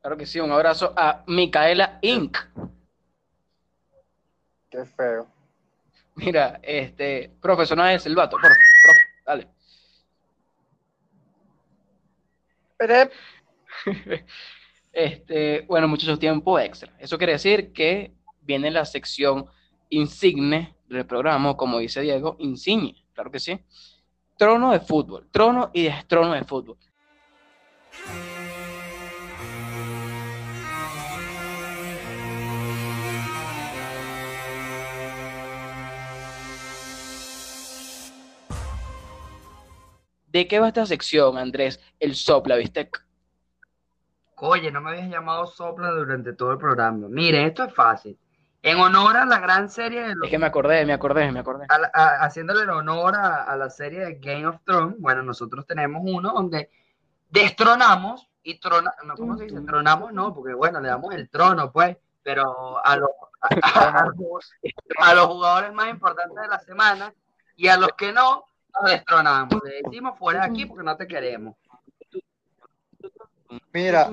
[0.00, 2.36] Claro que sí, un abrazo a Micaela Inc.
[4.70, 5.28] Qué feo.
[6.16, 9.48] Mira, este, profesional es el vato, por, profe, dale.
[12.76, 13.10] Pero,
[14.92, 16.92] Este, bueno, muchachos, tiempo extra.
[16.98, 19.46] Eso quiere decir que viene la sección
[19.88, 23.58] insigne del programa, como dice Diego, insigne, claro que sí.
[24.42, 26.76] Trono de fútbol, trono y destrono de fútbol.
[40.26, 41.78] ¿De qué va esta sección, Andrés?
[42.00, 42.90] El sopla, ¿viste?
[44.38, 47.06] Oye, no me habías llamado sopla durante todo el programa.
[47.08, 48.18] Mire, esto es fácil.
[48.64, 51.40] En honor a la gran serie de los Es que me acordé, me acordé, me
[51.40, 51.66] acordé.
[51.68, 55.22] a la- a- haciéndole el honor a, a la serie de Game of Thrones, bueno,
[55.22, 56.70] nosotros tenemos uno donde
[57.28, 59.60] destronamos y trona, no, ¿cómo se dice?
[59.62, 63.10] Tronamos, no, porque bueno, le damos el trono, pues, pero a los,
[63.62, 64.52] a, a los-
[64.98, 67.12] a los jugadores más importantes de la semana
[67.56, 68.44] y a los que no,
[68.80, 69.60] los destronamos.
[69.64, 71.56] Le decimos fuera de aquí porque no te queremos.
[73.72, 74.08] Mira,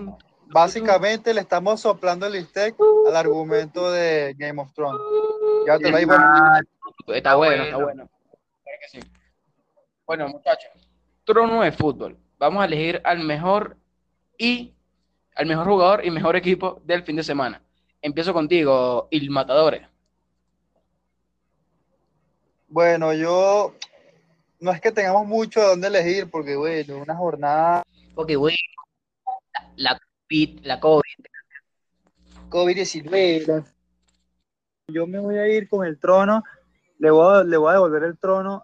[0.50, 2.76] básicamente le estamos soplando el stick
[3.08, 5.02] al argumento de Game of Thrones.
[5.68, 6.14] Ya te lo digo.
[6.16, 6.62] Ah,
[7.08, 7.86] Está bueno, está bueno.
[7.86, 8.10] bueno.
[8.64, 9.12] Claro que sí.
[10.06, 10.72] Bueno, muchachos,
[11.24, 12.18] trono de fútbol.
[12.38, 13.78] Vamos a elegir al mejor
[14.38, 14.74] y
[15.36, 17.62] al mejor jugador y mejor equipo del fin de semana.
[18.02, 19.88] Empiezo contigo, Il Matadores.
[22.68, 23.76] Bueno, yo
[24.60, 27.84] no es que tengamos mucho de dónde elegir, porque bueno, una jornada
[28.14, 28.56] Porque, güey,
[29.76, 31.02] la, la, COVID, la COVID.
[32.50, 33.66] COVID-19.
[34.90, 36.44] Yo me voy a ir con el trono,
[37.00, 38.64] le voy, a, le voy a devolver el trono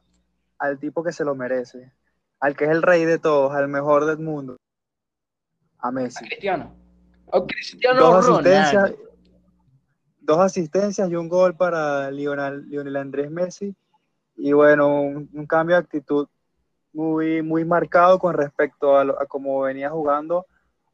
[0.60, 1.92] al tipo que se lo merece,
[2.40, 4.58] al que es el rey de todos, al mejor del mundo,
[5.80, 6.24] a a Messi.
[6.26, 6.76] Cristiano.
[7.98, 8.94] Dos asistencias,
[10.20, 13.76] dos asistencias y un gol para Lionel, Lionel Andrés Messi.
[14.38, 16.28] Y bueno, un, un cambio de actitud
[16.94, 20.46] muy, muy marcado con respecto a, lo- a cómo venía jugando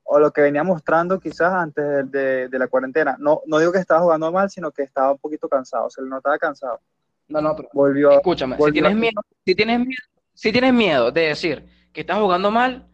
[0.04, 3.16] o lo que venía mostrando quizás antes de, de- de la cuarentena.
[3.20, 6.10] No, no digo que estaba jugando mal, sino que estaba un poquito cansado, se le
[6.10, 6.80] notaba cansado.
[7.28, 11.12] No, no, pero Volvió, escúchame, si tienes a- miedo, si tienes miedo, si tienes miedo
[11.12, 12.88] de decir que estás jugando mal,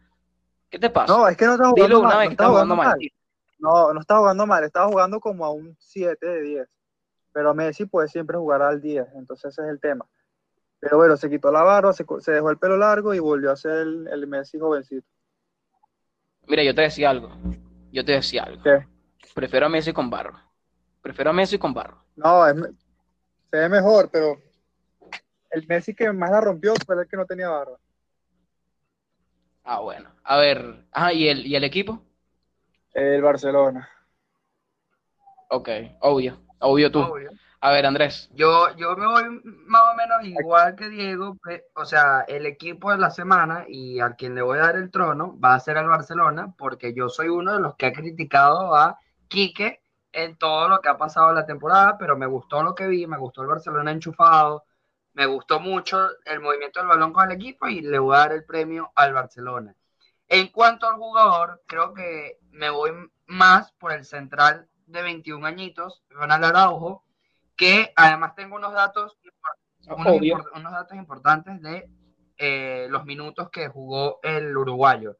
[0.70, 1.12] ¿qué te pasa?
[1.12, 2.98] No, es que no estaba jugando Dilo una vez no que estaba estás jugando mal.
[3.58, 6.68] No, no estaba jugando mal, estaba jugando como a un 7 de 10.
[7.32, 10.06] Pero Messi puede siempre jugar al 10, entonces ese es el tema.
[10.80, 13.72] Pero bueno, se quitó la barba, se, dejó el pelo largo y volvió a ser
[13.78, 15.06] el, el Messi jovencito.
[16.48, 17.30] Mira, yo te decía algo.
[17.92, 18.62] Yo te decía algo.
[18.62, 18.86] ¿Qué?
[19.34, 20.38] Prefiero a Messi con barro.
[21.02, 22.02] Prefiero a Messi con barro.
[22.16, 22.56] No, es
[23.50, 24.36] se ve mejor, pero
[25.50, 27.78] el Messi que más la rompió fue el que no tenía barba.
[29.64, 30.10] Ah, bueno.
[30.24, 32.02] A ver, ajá, ¿y el, y el equipo?
[32.94, 33.88] El Barcelona.
[35.50, 35.68] Ok,
[36.00, 36.38] obvio.
[36.60, 37.00] Obvio tú.
[37.00, 37.30] obvio.
[37.60, 38.30] A ver, Andrés.
[38.34, 39.24] Yo, yo me voy
[39.66, 41.36] más o menos igual que Diego,
[41.74, 44.92] o sea, el equipo de la semana y al quien le voy a dar el
[44.92, 48.76] trono va a ser al Barcelona, porque yo soy uno de los que ha criticado
[48.76, 52.76] a Quique en todo lo que ha pasado en la temporada, pero me gustó lo
[52.76, 54.64] que vi, me gustó el Barcelona enchufado,
[55.14, 58.32] me gustó mucho el movimiento del balón con el equipo y le voy a dar
[58.32, 59.74] el premio al Barcelona.
[60.28, 62.92] En cuanto al jugador, creo que me voy
[63.26, 67.04] más por el central de 21 añitos, Ronald Araujo,
[67.58, 69.18] que además tengo unos datos,
[69.86, 70.38] unos, Obvio.
[70.38, 71.90] impor- unos datos importantes de
[72.38, 75.18] eh, los minutos que jugó el uruguayo.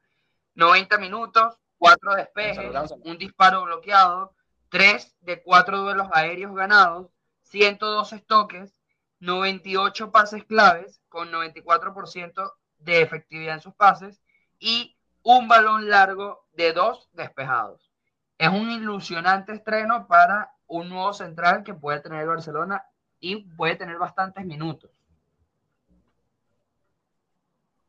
[0.54, 2.70] 90 minutos, 4 despejes,
[3.04, 4.34] un disparo bloqueado,
[4.70, 7.10] 3 de 4 duelos aéreos ganados,
[7.42, 8.80] 112 toques,
[9.20, 14.22] 98 pases claves con 94% de efectividad en sus pases
[14.60, 17.90] y un balón largo de dos despejados.
[18.38, 22.84] Es un ilusionante estreno para un nuevo central que puede tener el Barcelona
[23.20, 24.90] y puede tener bastantes minutos.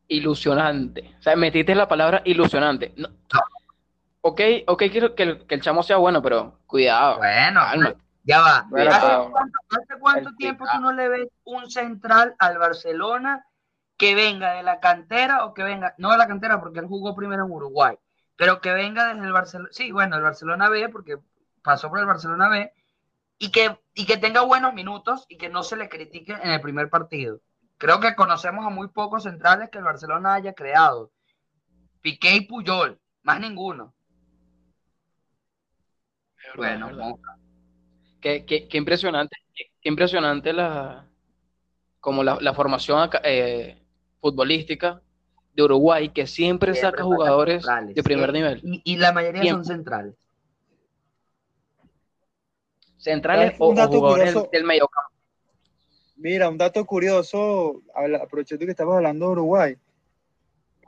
[0.08, 1.14] Ilusionante.
[1.18, 2.92] O sea, metiste la palabra ilusionante.
[2.96, 3.08] No.
[4.22, 7.18] Ok, ok, quiero que el, que el chamo sea bueno, pero cuidado.
[7.18, 7.94] Bueno, calma.
[8.24, 8.66] ya va.
[8.68, 13.46] Bueno, ¿Hace cuánto, hace cuánto el tiempo tú no le ves un central al Barcelona
[13.96, 17.14] que venga de la cantera o que venga, no de la cantera porque él jugó
[17.14, 17.96] primero en Uruguay,
[18.34, 21.18] pero que venga desde el Barcelona, sí, bueno, el Barcelona B porque
[21.62, 22.72] pasó por el Barcelona B
[23.38, 26.60] y que, y que tenga buenos minutos y que no se le critique en el
[26.60, 27.40] primer partido.
[27.78, 31.10] Creo que conocemos a muy pocos centrales que el Barcelona haya creado.
[32.02, 33.94] Piqué y Puyol, más ninguno.
[36.56, 37.14] Bueno, verdad.
[38.20, 41.06] Qué, qué- qué impresionante, qué, qué impresionante la,
[42.00, 43.78] como la, la formación eh,
[44.20, 45.00] futbolística
[45.54, 47.94] de Uruguay, que siempre Siempre saca jugadores centrales.
[47.94, 48.60] de primer Sí, nivel.
[48.64, 50.14] Y, y la mayoría son centrales.
[53.00, 54.48] Centrales o, o jugadores del, curioso.
[54.52, 55.10] del mediocampo.
[56.16, 59.76] Mira, un dato curioso, aprovechando que estamos hablando de Uruguay.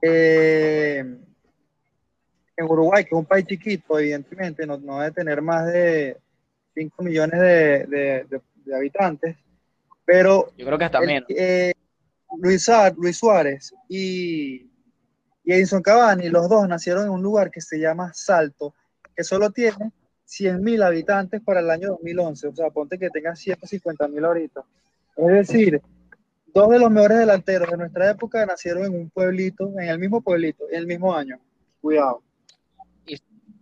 [0.03, 0.99] Eh,
[2.57, 6.19] en Uruguay, que es un país chiquito, evidentemente, no, no debe tener más de
[6.75, 9.37] 5 millones de, de- de- de habitantes,
[10.05, 11.29] pero Yo creo que hasta el- menos.
[11.31, 11.73] eh,
[12.39, 14.71] Luis, Suá- Luis Suárez y,
[15.45, 18.75] y Edinson Cavani, los dos nacieron en un lugar que se llama Salto,
[19.17, 19.93] que solo tiene
[20.39, 22.49] 100.000 habitantes para el año 2011.
[22.49, 24.63] O sea, ponte que tenga 150.000 ahorita.
[25.17, 25.81] Es decir,
[26.55, 30.21] dos de los mejores delanteros de nuestra época nacieron en un pueblito, en el mismo
[30.23, 31.39] pueblito, en el mismo año.
[31.81, 32.23] Cuidado.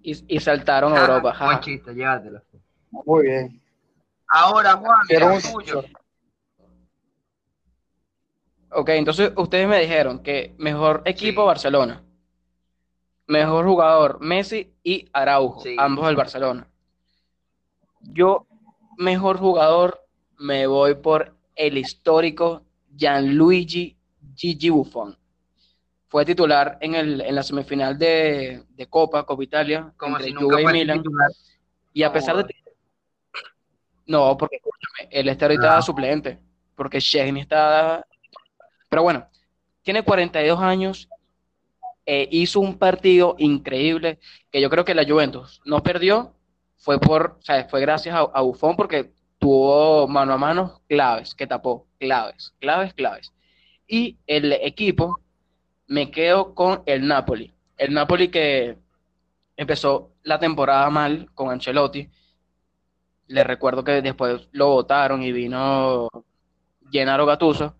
[0.03, 1.35] Y, y saltaron a Europa.
[1.37, 1.61] Ah, Buen jaja.
[1.61, 2.41] chiste, llévatelo.
[2.91, 3.61] Muy bien.
[4.29, 5.85] Ahora, Juan, un- tuyo.
[8.73, 11.47] Ok, entonces ustedes me dijeron que mejor equipo Sí.
[11.47, 12.03] Barcelona,
[13.31, 15.77] mejor jugador Messi y Araujo, Sí.
[15.79, 16.67] ambos del Barcelona.
[18.01, 18.47] Yo,
[18.99, 20.05] mejor jugador,
[20.39, 22.63] me voy por el histórico
[22.97, 23.97] Gianluigi
[24.35, 25.17] Gigi Buffon.
[26.09, 30.35] Fue titular en, el, en la semifinal de, de Copa, Copa Italia, Como entre si
[30.35, 30.99] nunca Juve y Milan.
[30.99, 31.31] titular.
[31.93, 32.55] Y a No, pesar de...
[34.07, 35.83] No, porque escúchame, él está ahorita Ah.
[35.83, 36.41] suplente,
[36.75, 38.05] porque Szczęsny está...
[38.89, 39.25] Pero bueno,
[39.83, 41.09] tiene 42 años,
[42.13, 44.19] eh, hizo un partido increíble,
[44.51, 46.35] que yo creo que la Juventus no perdió,
[46.77, 51.37] fue por, o sea, fue gracias a, a Buffon porque tuvo mano a mano claves,
[51.37, 53.33] que tapó, claves, claves, claves.
[53.87, 55.21] Y el equipo,
[55.87, 57.55] me quedo con el Napoli.
[57.77, 58.77] El Napoli que
[59.57, 62.11] empezó la temporada mal con Ancelotti.
[63.29, 66.09] Le recuerdo que después lo votaron y vino
[66.91, 67.77] Gennaro Gattuso.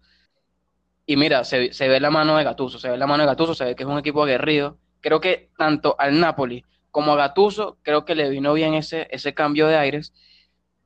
[1.11, 3.53] Y mira, se, se ve la mano de Gattuso, se ve la mano de Gattuso,
[3.53, 4.79] se ve que es un equipo aguerrido.
[5.01, 9.35] Creo que tanto al Napoli como a Gattuso, creo que le vino bien ese, ese
[9.35, 10.13] cambio de aires.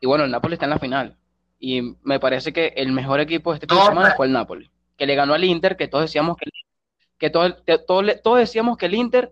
[0.00, 1.18] Y bueno, el Napoli está en la final.
[1.58, 4.70] Y me parece que el mejor equipo de este fin de semana fue el Napoli,
[4.96, 6.48] que le ganó al Inter, que todos decíamos que,
[7.18, 9.30] que todos, todos, todos decíamos que el Inter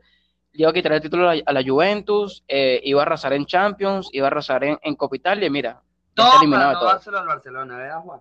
[0.53, 3.33] le iba a quitar el título a la, a la Juventus, eh, iba a arrasar
[3.33, 5.81] en Champions, iba a arrasar en, en Copa Italia, y mira,
[6.15, 6.89] ya está Todo eliminado para de no todo.
[6.91, 8.21] dárselo al Barcelona, ¿verdad, Juan?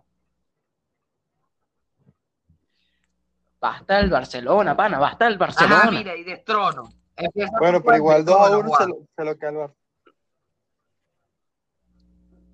[3.62, 5.82] Basta el Barcelona, pana, basta el Barcelona.
[5.84, 6.90] Ajá, mira, y destrono.
[7.16, 8.84] Empieza Bueno, pero igual el 2 a destrono, 1 Juan.
[8.84, 9.74] se lo, se lo queda al Barça.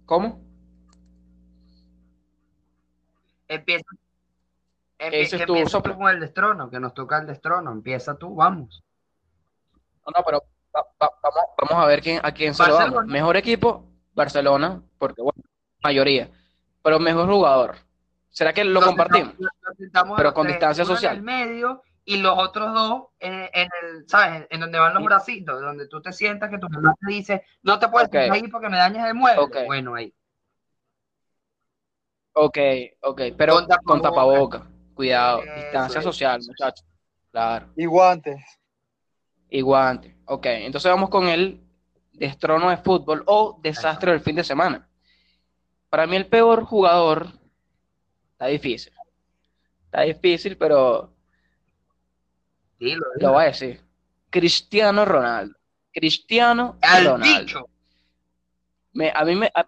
[0.06, 0.42] ¿Cómo?
[3.48, 3.86] Empieza,
[4.98, 7.72] ¿Qué dices empie- tú, empieza tú con el destrono, que nos toca el destrono.
[7.72, 8.84] Empieza tú, vamos.
[10.06, 10.44] No, no, pero
[10.76, 12.80] va- va- vamos, vamos a ver quién, a quién se lo damos.
[12.96, 13.14] Barcelona.
[13.14, 15.42] Mejor equipo, Barcelona, porque bueno,
[15.82, 16.30] mayoría.
[16.84, 17.76] Pero mejor jugador.
[18.30, 19.34] ¿Será que lo compartimos?
[20.18, 21.14] Pero con distancia social.
[21.14, 24.48] En el medio y los otros dos en, en el, ¿sabes?
[24.50, 27.80] En donde van los bracitos, donde tú te sientas que tu mamá te dice, no
[27.80, 28.14] te puedes Ok.
[28.14, 29.66] sentar ahí porque me dañas el mueble.
[29.66, 30.14] Bueno, ahí.
[32.34, 32.58] Ok,
[33.02, 33.86] ok, pero Con tapabocas.
[33.86, 34.68] con tapaboca.
[34.94, 36.86] Cuidado, Eso distancia es, social, muchachos.
[37.32, 37.68] Claro.
[37.76, 38.44] Y guantes.
[39.50, 40.18] Y guante.
[40.26, 41.62] Ok, entonces vamos con el
[42.14, 44.88] destrono de fútbol o desastre del fin de semana.
[45.90, 47.28] Para mí el peor jugador
[48.38, 48.94] está difícil.
[49.86, 51.12] Está difícil, pero
[52.80, 53.82] Dilo, lo voy a decir.
[54.30, 55.58] Cristiano Ronaldo.
[55.92, 57.40] Cristiano Al Ronaldo.
[57.40, 57.70] bicho.
[58.94, 59.68] Me- a mí me, a-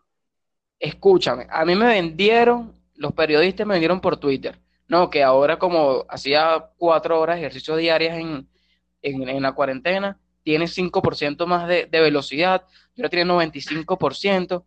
[0.80, 6.06] escúchame, a mí me vendieron, los periodistas me vendieron por Twitter, no, que ahora como
[6.10, 8.48] hacía cuatro horas de ejercicio diarias en,
[9.02, 12.66] en, en la cuarentena, tiene 5% más de, de velocidad,
[12.96, 14.64] yo ahora tiene 95%,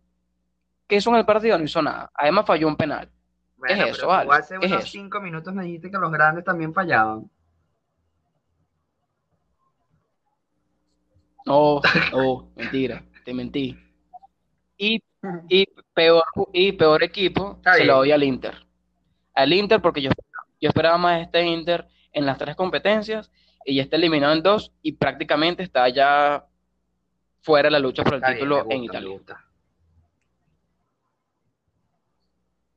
[0.87, 1.57] ¿qué hizo en el partido?
[1.57, 3.09] No hizo nada, además falló un penal.
[3.67, 4.31] Bueno, es pero eso, tú?
[4.31, 4.91] Hace ¿Qué es unos eso?
[4.91, 7.29] cinco minutos me dijiste que los grandes también fallaban.
[11.45, 13.77] No, no, mentira, te mentí.
[14.77, 15.01] Y,
[15.49, 17.87] y, peor, y peor equipo Está se bien.
[17.87, 18.65] lo doy al Inter.
[19.35, 20.11] Al Inter porque yo,
[20.61, 23.31] yo esperaba más este Inter en las tres competencias
[23.65, 26.45] y ya está eliminado en dos y prácticamente está ya
[27.41, 29.09] fuera de la lucha por el Está título gusta, en Italia.
[29.09, 29.45] gusta.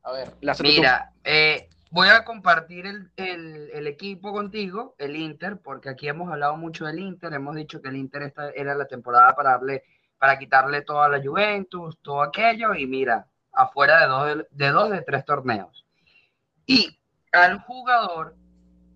[0.07, 0.33] A ver.
[0.77, 6.31] Mira, eh, voy a compartir el, el- el equipo contigo, el Inter, porque aquí hemos
[6.31, 9.83] hablado mucho del Inter, hemos dicho que el Inter esta era la temporada para darle,
[10.17, 14.89] para quitarle toda la Juventus, todo aquello, y mira, afuera de dos de, de dos
[14.91, 15.85] de tres torneos.
[16.65, 16.97] Y
[17.33, 18.35] al jugador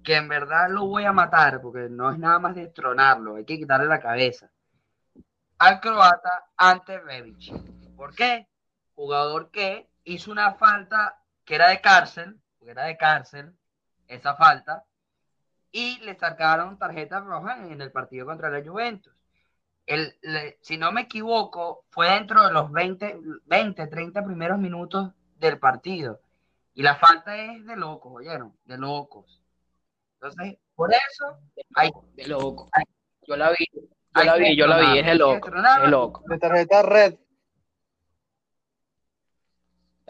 [0.05, 3.57] que en verdad lo voy a matar, porque no es nada más destronarlo, hay que
[3.57, 4.49] quitarle la cabeza.
[5.57, 7.53] Al croata ante Rebic.
[7.97, 8.47] ¿Por qué?
[8.95, 13.53] Jugador que hizo una falta que era de cárcel, porque era de cárcel,
[14.07, 14.85] esa falta,
[15.71, 19.13] y le sacaron tarjeta roja en el partido contra la Juventus.
[19.85, 25.11] El, le- si no me equivoco, fue dentro de los 20, 20, 30 primeros minutos
[25.37, 26.21] del partido.
[26.73, 29.41] Y la falta es de locos, oyeron, de locos.
[30.15, 31.39] Entonces, por eso
[31.75, 32.69] hay, De loco.
[33.27, 35.47] Yo la vi, yo la vi, yo la vi, es de loco,
[35.77, 36.23] es de loco.
[36.27, 37.15] De tarjeta red.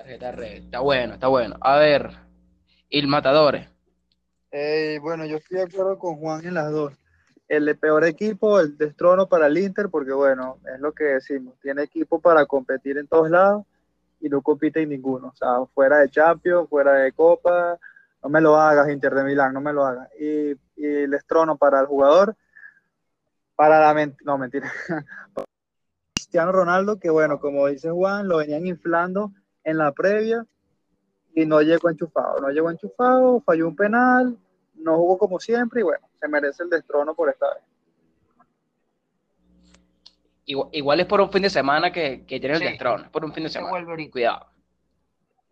[0.06, 1.58] Está bueno, está bueno.
[1.62, 2.10] A ver,
[2.90, 3.70] el Matadores.
[4.52, 6.94] Eh, bueno, yo estoy de acuerdo con Juan en las dos.
[7.48, 11.84] El peor equipo, el destrono para el Inter, porque bueno, es lo que decimos, tiene
[11.84, 13.66] equipo para competir en todos lados
[14.22, 15.28] y no compite en ninguno.
[15.30, 17.78] O sea, fuera de Champions, fuera de Copa,
[18.24, 20.08] no me lo hagas, Inter de Milán, no me lo hagas.
[20.20, 22.36] Y, y el destrono para el jugador,
[23.56, 24.72] para la ment- no mentira.
[26.16, 29.32] Cristiano Ronaldo, que bueno, como dice Juan, lo venían inflando
[29.64, 30.46] en la previa
[31.36, 34.38] y no llegó enchufado, no llegó enchufado, falló un penal,
[34.76, 37.64] no jugó como siempre y bueno, se merece el destrono por esta vez.
[40.46, 42.66] igual, igual es por un fin de semana que, que tiene el Sí.
[42.68, 43.86] destrón, es por un fin de Se semana.
[44.12, 44.48] Cuidado.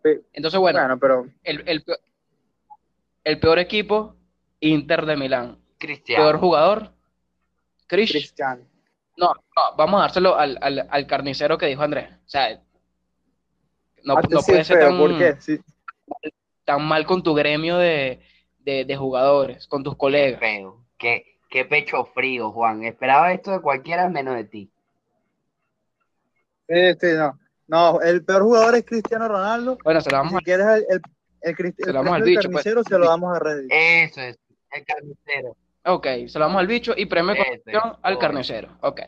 [0.02, 0.10] Sí.
[0.32, 1.98] Entonces, bueno, Bueno, pero el, el peor,
[3.24, 4.16] el peor equipo,
[4.60, 5.58] Inter de Milán.
[5.78, 6.24] Cristiano.
[6.24, 6.90] Peor jugador,
[7.86, 8.10] Chris.
[8.10, 8.64] Cristiano.
[9.16, 12.10] No, no, vamos a dárselo al, al, al carnicero que dijo Andrés.
[12.24, 12.60] O sea,
[14.04, 15.36] no, Ah, no sí, puede ser feo, tan, ¿Por qué?
[15.40, 15.60] Sí,
[16.64, 18.20] tan mal con tu gremio de,
[18.58, 20.40] de, de jugadores, con tus colegas.
[20.40, 20.84] feo.
[20.98, 22.84] Qué, qué pecho frío, Juan.
[22.84, 24.70] Esperaba esto de cualquiera menos de ti.
[26.68, 27.38] sí, sí, no.
[27.66, 29.78] No, el peor jugador es Cristiano Ronaldo.
[29.84, 30.40] Bueno, se lo vamos si a...
[30.40, 31.00] quieres el, el,
[31.42, 32.64] el, Cristi- Se el lo damos al bicho, pues.
[32.64, 33.70] carnicero, se lo damos a Reddit.
[33.72, 34.38] Eso es.
[34.72, 35.56] El carnicero.
[35.84, 37.34] Ok, se lo damos al bicho y premio
[38.02, 38.76] al carnicero.
[38.80, 39.00] Ok.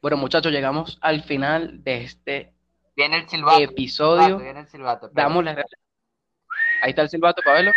[0.00, 2.54] Bueno, muchachos, llegamos al final de este
[2.96, 3.60] Viene el silbato.
[3.60, 4.22] episodio.
[4.24, 5.08] Silbato, viene el silbato.
[5.12, 5.80] Damos las gracias.
[6.82, 7.72] Ahí está el silbato, para verlo.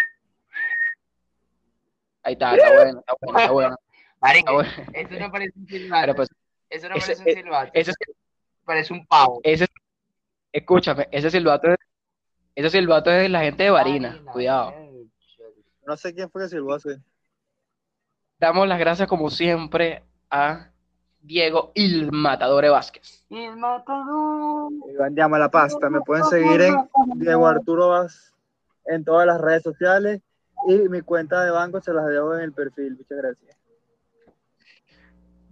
[2.23, 3.75] Ahí está, está bueno, está bueno, está bueno.
[4.21, 4.91] Marico, Está bueno.
[4.93, 6.15] eso no parece un silbato.
[6.15, 6.29] Pues,
[6.69, 7.71] eso no ese- parece un silbato.
[7.73, 7.91] ese,
[8.63, 9.41] parece un pavo.
[9.43, 9.67] ese,
[10.53, 11.77] escúchame, ese silbato es,
[12.55, 14.09] ese silbato es de la gente de Varina.
[14.11, 14.71] Varina, Cuidado.
[14.77, 15.05] eh,
[15.85, 16.89] No sé quién fue que silbó así.
[18.39, 20.69] Damos las gracias, como siempre, a
[21.23, 23.23] Diego Il Matadore Vázquez.
[23.29, 24.71] Y el matador.
[24.91, 25.89] Iván llama la pasta.
[25.89, 26.75] Me pueden seguir en
[27.15, 28.33] Diego Arturo Vaz
[28.85, 30.21] en todas las redes sociales
[30.67, 32.97] y mi cuenta de banco se las dejo en el perfil.
[32.97, 33.57] Muchas gracias.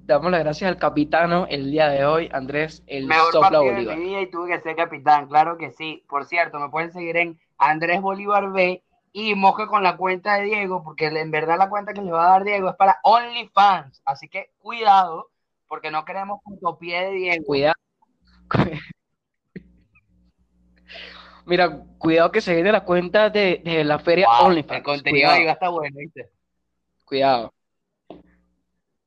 [0.03, 3.71] Damos las gracias al capitano el día de hoy, Andrés El Mejor Sopla partido de
[3.71, 3.97] Bolívar.
[3.97, 6.03] mi vida y tuve que ser capitán, claro que sí.
[6.09, 10.45] Por cierto, me pueden seguir en Andrés Bolívar B y moje con la cuenta de
[10.45, 14.01] Diego, porque en verdad la cuenta que le va a dar Diego es para OnlyFans.
[14.03, 15.29] Así que cuidado,
[15.71, 16.41] porque no queremos
[16.81, 17.45] pie de Diego.
[17.45, 17.75] Cuidado.
[21.45, 24.77] Mira, cuidado que se viene la cuenta de, de la feria Wow, OnlyFans.
[24.79, 25.33] el contenido Cuidado.
[25.39, 26.29] ahí va a estar bueno, ¿viste?
[27.05, 27.53] Cuidado.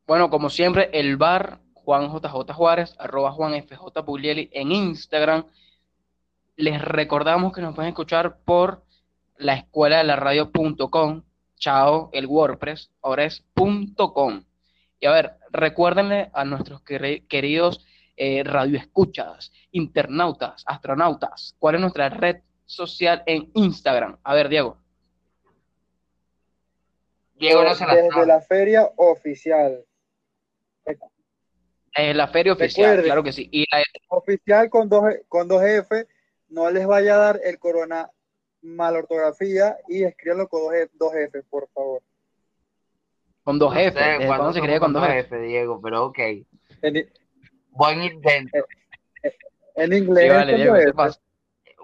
[0.06, 5.44] Bueno, como siempre, el bar Juan JJ Juárez, arroba Juan FJ Puglieli en Instagram.
[6.56, 8.86] Les recordamos que nos pueden escuchar por
[9.36, 11.24] la escuela de la radio.com.
[11.58, 14.44] Chao, el WordPress, ahora es punto .com.
[15.00, 17.84] Y a ver, recuérdenle a nuestros queri- queridos
[18.16, 24.18] eh, radioescuchas, internautas, astronautas, cuál es nuestra red social en Instagram.
[24.22, 24.78] A ver, Diego.
[27.34, 28.26] Diego no se la Desde sabe.
[28.26, 29.84] la feria oficial.
[31.96, 33.04] Es la feria oficial, Recuerden.
[33.04, 33.48] claro que sí.
[33.52, 36.06] Y la, Oficial con dos, con dos F.
[36.48, 38.10] No les vaya a dar el corona
[38.62, 42.02] mal ortografía y escríbanlo con dos, F- dos F, por favor.
[43.44, 43.84] Con dos No sé.
[43.90, 45.08] ¿Desde cuándo cuándo se escribe con dos?
[45.08, 46.18] F, Diego, pero ok.
[46.82, 47.10] En,
[47.70, 48.58] Buen intento,
[49.76, 50.96] en inglés Sí, vale, es con Diego, dos ¿qué te F.
[50.96, 51.20] pasa?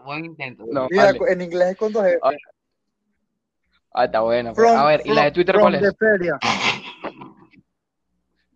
[0.05, 0.65] buen intento.
[0.71, 1.19] No, Mira, vale.
[1.33, 2.19] en inglés es con dos F.
[2.23, 2.31] Ah,
[3.93, 4.53] Ah, está bueno.
[4.55, 4.69] pues.
[4.69, 5.97] From- A ver, ¿y la de Twitter cuál es?
[5.99, 6.39] feria.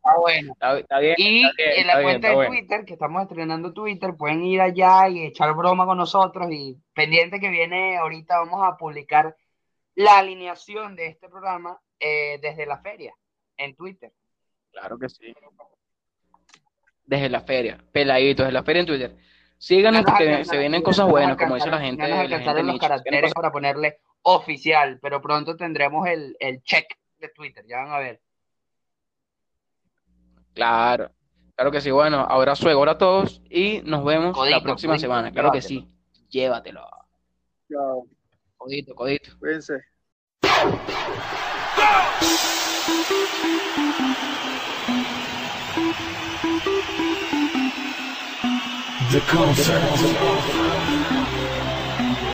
[0.07, 0.53] Ah, bueno.
[0.53, 1.15] Está, está bien.
[1.19, 2.51] Y está bien, en la cuenta de bueno.
[2.51, 6.47] Twitter, que estamos estrenando Twitter, pueden ir allá y echar broma con nosotros.
[6.51, 9.35] Y pendiente que viene ahorita, vamos a publicar
[9.95, 13.15] la alineación de este programa eh, desde la feria
[13.57, 14.13] en Twitter.
[14.73, 15.33] Claro que sí.
[17.07, 19.17] Desde la feria, peladito, desde la feria en Twitter.
[19.59, 22.03] Síganos No nos porque se vienen cosas buenas, como dice la gente.
[22.03, 22.83] No nos la gente alcanzaron los nicho.
[22.87, 26.87] Se vienen caracteres cosas- para ponerle oficial, pero pronto tendremos el, el check
[27.19, 27.65] de Twitter.
[27.67, 28.21] Ya van a ver.
[30.55, 31.11] Claro,
[31.57, 31.91] claro que sí.
[31.91, 32.27] Bueno,
[32.69, 35.33] de gol a todos y nos vemos Codito, la próxima codito, semana.
[35.33, 35.89] Claro que sí.
[36.29, 36.87] Llévatelo.
[37.71, 38.07] Chao.
[38.57, 39.31] Codito, codito.
[39.39, 39.75] Cuídense.
[49.11, 50.64] The concert.